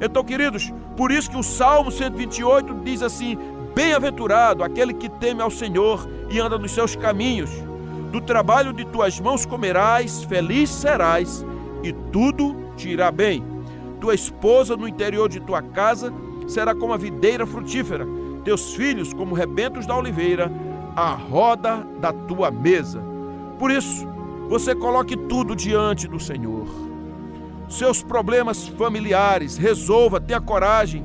Então, 0.00 0.22
queridos, 0.22 0.72
por 0.96 1.10
isso 1.10 1.30
que 1.30 1.36
o 1.36 1.42
Salmo 1.42 1.90
128 1.90 2.74
diz 2.84 3.02
assim: 3.02 3.38
Bem-aventurado 3.74 4.62
aquele 4.62 4.94
que 4.94 5.08
teme 5.08 5.42
ao 5.42 5.50
Senhor 5.50 6.08
e 6.30 6.38
anda 6.38 6.58
nos 6.58 6.72
seus 6.72 6.94
caminhos. 6.96 7.50
Do 8.10 8.20
trabalho 8.20 8.72
de 8.72 8.84
tuas 8.84 9.18
mãos 9.20 9.44
comerás, 9.44 10.22
feliz 10.24 10.70
serás, 10.70 11.44
e 11.82 11.92
tudo 11.92 12.56
te 12.76 12.88
irá 12.88 13.10
bem. 13.10 13.42
Tua 14.00 14.14
esposa 14.14 14.76
no 14.76 14.86
interior 14.86 15.28
de 15.28 15.40
tua 15.40 15.62
casa 15.62 16.12
será 16.46 16.74
como 16.74 16.92
a 16.92 16.96
videira 16.96 17.46
frutífera, 17.46 18.06
teus 18.44 18.74
filhos 18.74 19.12
como 19.12 19.34
rebentos 19.34 19.86
da 19.86 19.96
oliveira, 19.96 20.50
a 20.94 21.10
roda 21.10 21.86
da 22.00 22.12
tua 22.12 22.50
mesa. 22.50 23.02
Por 23.58 23.70
isso, 23.70 24.06
você 24.48 24.74
coloque 24.74 25.16
tudo 25.16 25.56
diante 25.56 26.06
do 26.06 26.20
Senhor. 26.20 26.85
Seus 27.68 28.02
problemas 28.02 28.68
familiares, 28.68 29.56
resolva, 29.56 30.20
tenha 30.20 30.40
coragem 30.40 31.04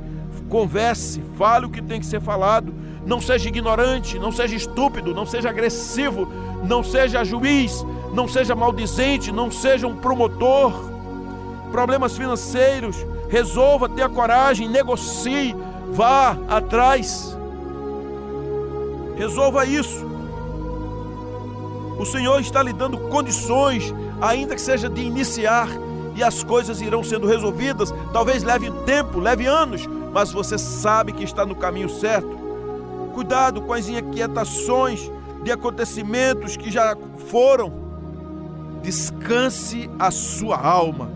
Converse, 0.51 1.23
fale 1.37 1.65
o 1.65 1.69
que 1.69 1.81
tem 1.81 2.01
que 2.01 2.05
ser 2.05 2.19
falado. 2.19 2.73
Não 3.05 3.21
seja 3.21 3.47
ignorante, 3.47 4.19
não 4.19 4.33
seja 4.33 4.53
estúpido, 4.53 5.15
não 5.15 5.25
seja 5.25 5.49
agressivo, 5.49 6.27
não 6.67 6.83
seja 6.83 7.23
juiz, 7.23 7.85
não 8.13 8.27
seja 8.27 8.53
maldizente, 8.53 9.31
não 9.31 9.49
seja 9.49 9.87
um 9.87 9.95
promotor. 9.95 10.73
Problemas 11.71 12.17
financeiros, 12.17 12.97
resolva, 13.29 13.87
tenha 13.87 14.09
coragem, 14.09 14.67
negocie, 14.67 15.55
vá 15.93 16.37
atrás. 16.49 17.35
Resolva 19.15 19.65
isso. 19.65 20.05
O 21.97 22.05
Senhor 22.05 22.41
está 22.41 22.61
lhe 22.61 22.73
dando 22.73 22.97
condições, 22.97 23.93
ainda 24.19 24.53
que 24.53 24.61
seja 24.61 24.89
de 24.89 25.01
iniciar, 25.01 25.69
e 26.15 26.23
as 26.23 26.43
coisas 26.43 26.81
irão 26.81 27.03
sendo 27.03 27.27
resolvidas. 27.27 27.93
Talvez 28.11 28.43
leve 28.43 28.71
tempo, 28.85 29.19
leve 29.19 29.45
anos, 29.45 29.87
mas 30.13 30.31
você 30.31 30.57
sabe 30.57 31.11
que 31.13 31.23
está 31.23 31.45
no 31.45 31.55
caminho 31.55 31.89
certo. 31.89 32.39
Cuidado 33.13 33.61
com 33.61 33.73
as 33.73 33.87
inquietações 33.87 35.11
de 35.43 35.51
acontecimentos 35.51 36.55
que 36.55 36.71
já 36.71 36.95
foram. 37.27 37.73
Descanse 38.81 39.89
a 39.99 40.11
sua 40.11 40.57
alma. 40.57 41.09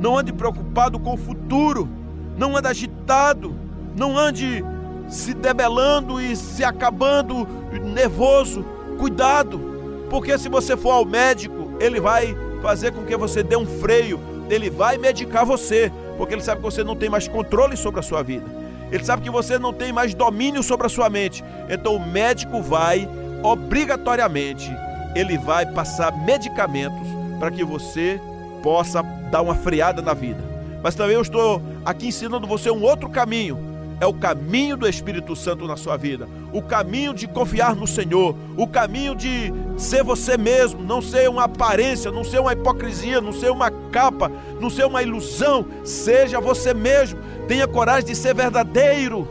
Não 0.00 0.18
ande 0.18 0.32
preocupado 0.32 0.98
com 0.98 1.14
o 1.14 1.18
futuro. 1.18 1.88
Não 2.36 2.56
ande 2.56 2.68
agitado. 2.68 3.54
Não 3.96 4.16
ande 4.16 4.64
se 5.08 5.34
debelando 5.34 6.20
e 6.20 6.34
se 6.36 6.64
acabando 6.64 7.46
nervoso. 7.82 8.64
Cuidado, 8.98 9.60
porque 10.08 10.38
se 10.38 10.48
você 10.48 10.76
for 10.76 10.92
ao 10.92 11.04
médico, 11.04 11.72
ele 11.80 12.00
vai 12.00 12.36
fazer 12.64 12.92
com 12.92 13.04
que 13.04 13.14
você 13.14 13.42
dê 13.42 13.56
um 13.58 13.66
freio, 13.66 14.18
ele 14.48 14.70
vai 14.70 14.96
medicar 14.96 15.44
você 15.44 15.92
porque 16.16 16.32
ele 16.32 16.40
sabe 16.40 16.62
que 16.62 16.64
você 16.64 16.82
não 16.82 16.96
tem 16.96 17.10
mais 17.10 17.28
controle 17.28 17.76
sobre 17.76 18.00
a 18.00 18.02
sua 18.02 18.22
vida. 18.22 18.46
Ele 18.90 19.04
sabe 19.04 19.20
que 19.20 19.28
você 19.28 19.58
não 19.58 19.70
tem 19.70 19.92
mais 19.92 20.14
domínio 20.14 20.62
sobre 20.62 20.86
a 20.86 20.88
sua 20.88 21.10
mente. 21.10 21.44
Então 21.68 21.94
o 21.94 22.06
médico 22.06 22.62
vai 22.62 23.06
obrigatoriamente, 23.42 24.70
ele 25.14 25.36
vai 25.36 25.66
passar 25.66 26.10
medicamentos 26.24 27.06
para 27.38 27.50
que 27.50 27.62
você 27.62 28.18
possa 28.62 29.02
dar 29.02 29.42
uma 29.42 29.54
freada 29.54 30.00
na 30.00 30.14
vida. 30.14 30.42
Mas 30.82 30.94
também 30.94 31.16
eu 31.16 31.22
estou 31.22 31.60
aqui 31.84 32.06
ensinando 32.06 32.46
você 32.46 32.70
um 32.70 32.82
outro 32.82 33.10
caminho 33.10 33.73
é 34.00 34.06
o 34.06 34.12
caminho 34.12 34.76
do 34.76 34.88
Espírito 34.88 35.34
Santo 35.36 35.66
na 35.66 35.76
sua 35.76 35.96
vida, 35.96 36.28
o 36.52 36.60
caminho 36.60 37.14
de 37.14 37.26
confiar 37.26 37.74
no 37.74 37.86
Senhor, 37.86 38.34
o 38.56 38.66
caminho 38.66 39.14
de 39.14 39.52
ser 39.76 40.02
você 40.02 40.36
mesmo, 40.36 40.82
não 40.82 41.00
ser 41.00 41.28
uma 41.28 41.44
aparência, 41.44 42.10
não 42.10 42.24
ser 42.24 42.40
uma 42.40 42.52
hipocrisia, 42.52 43.20
não 43.20 43.32
ser 43.32 43.50
uma 43.50 43.70
capa, 43.70 44.30
não 44.60 44.70
ser 44.70 44.84
uma 44.84 45.02
ilusão, 45.02 45.66
seja 45.84 46.40
você 46.40 46.74
mesmo, 46.74 47.18
tenha 47.46 47.66
coragem 47.66 48.06
de 48.06 48.16
ser 48.16 48.34
verdadeiro. 48.34 49.28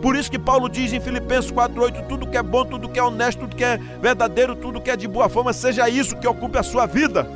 Por 0.00 0.14
isso 0.14 0.30
que 0.30 0.38
Paulo 0.38 0.68
diz 0.68 0.92
em 0.92 1.00
Filipenses 1.00 1.50
4:8, 1.50 2.06
tudo 2.08 2.26
que 2.26 2.36
é 2.36 2.42
bom, 2.42 2.64
tudo 2.64 2.88
que 2.88 2.98
é 2.98 3.02
honesto, 3.02 3.40
tudo 3.40 3.56
que 3.56 3.64
é 3.64 3.78
verdadeiro, 4.00 4.54
tudo 4.54 4.80
que 4.80 4.90
é 4.90 4.96
de 4.96 5.08
boa 5.08 5.28
forma, 5.28 5.52
seja 5.52 5.88
isso 5.88 6.16
que 6.16 6.26
ocupe 6.26 6.56
a 6.56 6.62
sua 6.62 6.86
vida. 6.86 7.26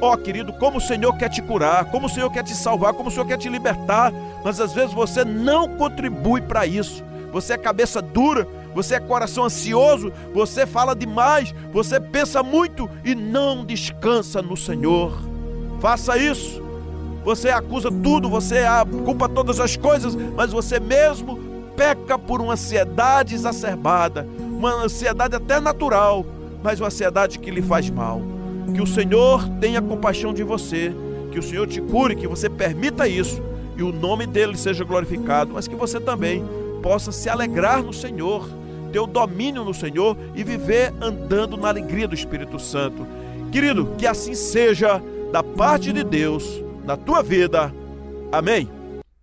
Ó 0.00 0.12
oh, 0.12 0.16
querido, 0.16 0.52
como 0.52 0.78
o 0.78 0.80
Senhor 0.80 1.12
quer 1.16 1.28
te 1.28 1.42
curar, 1.42 1.86
como 1.86 2.06
o 2.06 2.10
Senhor 2.10 2.30
quer 2.30 2.44
te 2.44 2.54
salvar, 2.54 2.92
como 2.92 3.08
o 3.08 3.12
Senhor 3.12 3.26
quer 3.26 3.36
te 3.36 3.48
libertar, 3.48 4.12
mas 4.44 4.60
às 4.60 4.72
vezes 4.72 4.92
você 4.92 5.24
não 5.24 5.68
contribui 5.76 6.40
para 6.40 6.64
isso. 6.66 7.02
Você 7.32 7.54
é 7.54 7.58
cabeça 7.58 8.00
dura, 8.00 8.46
você 8.74 8.94
é 8.94 9.00
coração 9.00 9.44
ansioso, 9.44 10.12
você 10.32 10.66
fala 10.66 10.94
demais, 10.94 11.52
você 11.72 11.98
pensa 11.98 12.42
muito 12.42 12.88
e 13.04 13.14
não 13.14 13.64
descansa 13.64 14.40
no 14.40 14.56
Senhor. 14.56 15.18
Faça 15.80 16.16
isso. 16.16 16.62
Você 17.24 17.50
acusa 17.50 17.90
tudo, 17.90 18.30
você 18.30 18.62
culpa 19.04 19.28
todas 19.28 19.58
as 19.58 19.76
coisas, 19.76 20.14
mas 20.14 20.52
você 20.52 20.78
mesmo 20.78 21.38
peca 21.76 22.18
por 22.18 22.40
uma 22.40 22.54
ansiedade 22.54 23.34
exacerbada, 23.34 24.26
uma 24.38 24.84
ansiedade 24.84 25.34
até 25.34 25.60
natural, 25.60 26.24
mas 26.62 26.80
uma 26.80 26.86
ansiedade 26.86 27.38
que 27.38 27.50
lhe 27.50 27.60
faz 27.60 27.90
mal. 27.90 28.37
Que 28.74 28.82
o 28.82 28.86
Senhor 28.86 29.48
tenha 29.60 29.80
compaixão 29.80 30.32
de 30.32 30.42
você, 30.42 30.92
que 31.32 31.38
o 31.38 31.42
Senhor 31.42 31.66
te 31.66 31.80
cure, 31.80 32.16
que 32.16 32.26
você 32.26 32.48
permita 32.48 33.08
isso 33.08 33.42
e 33.76 33.82
o 33.82 33.92
nome 33.92 34.26
dele 34.26 34.56
seja 34.56 34.82
glorificado, 34.84 35.52
mas 35.54 35.68
que 35.68 35.76
você 35.76 36.00
também 36.00 36.44
possa 36.82 37.12
se 37.12 37.28
alegrar 37.28 37.82
no 37.82 37.92
Senhor, 37.92 38.48
ter 38.92 38.98
o 38.98 39.06
domínio 39.06 39.64
no 39.64 39.72
Senhor 39.72 40.16
e 40.34 40.42
viver 40.42 40.92
andando 41.00 41.56
na 41.56 41.68
alegria 41.68 42.08
do 42.08 42.14
Espírito 42.14 42.58
Santo. 42.58 43.06
Querido, 43.52 43.88
que 43.96 44.06
assim 44.06 44.34
seja 44.34 45.00
da 45.32 45.42
parte 45.42 45.92
de 45.92 46.02
Deus 46.02 46.62
na 46.84 46.96
tua 46.96 47.22
vida. 47.22 47.72
Amém. 48.32 48.68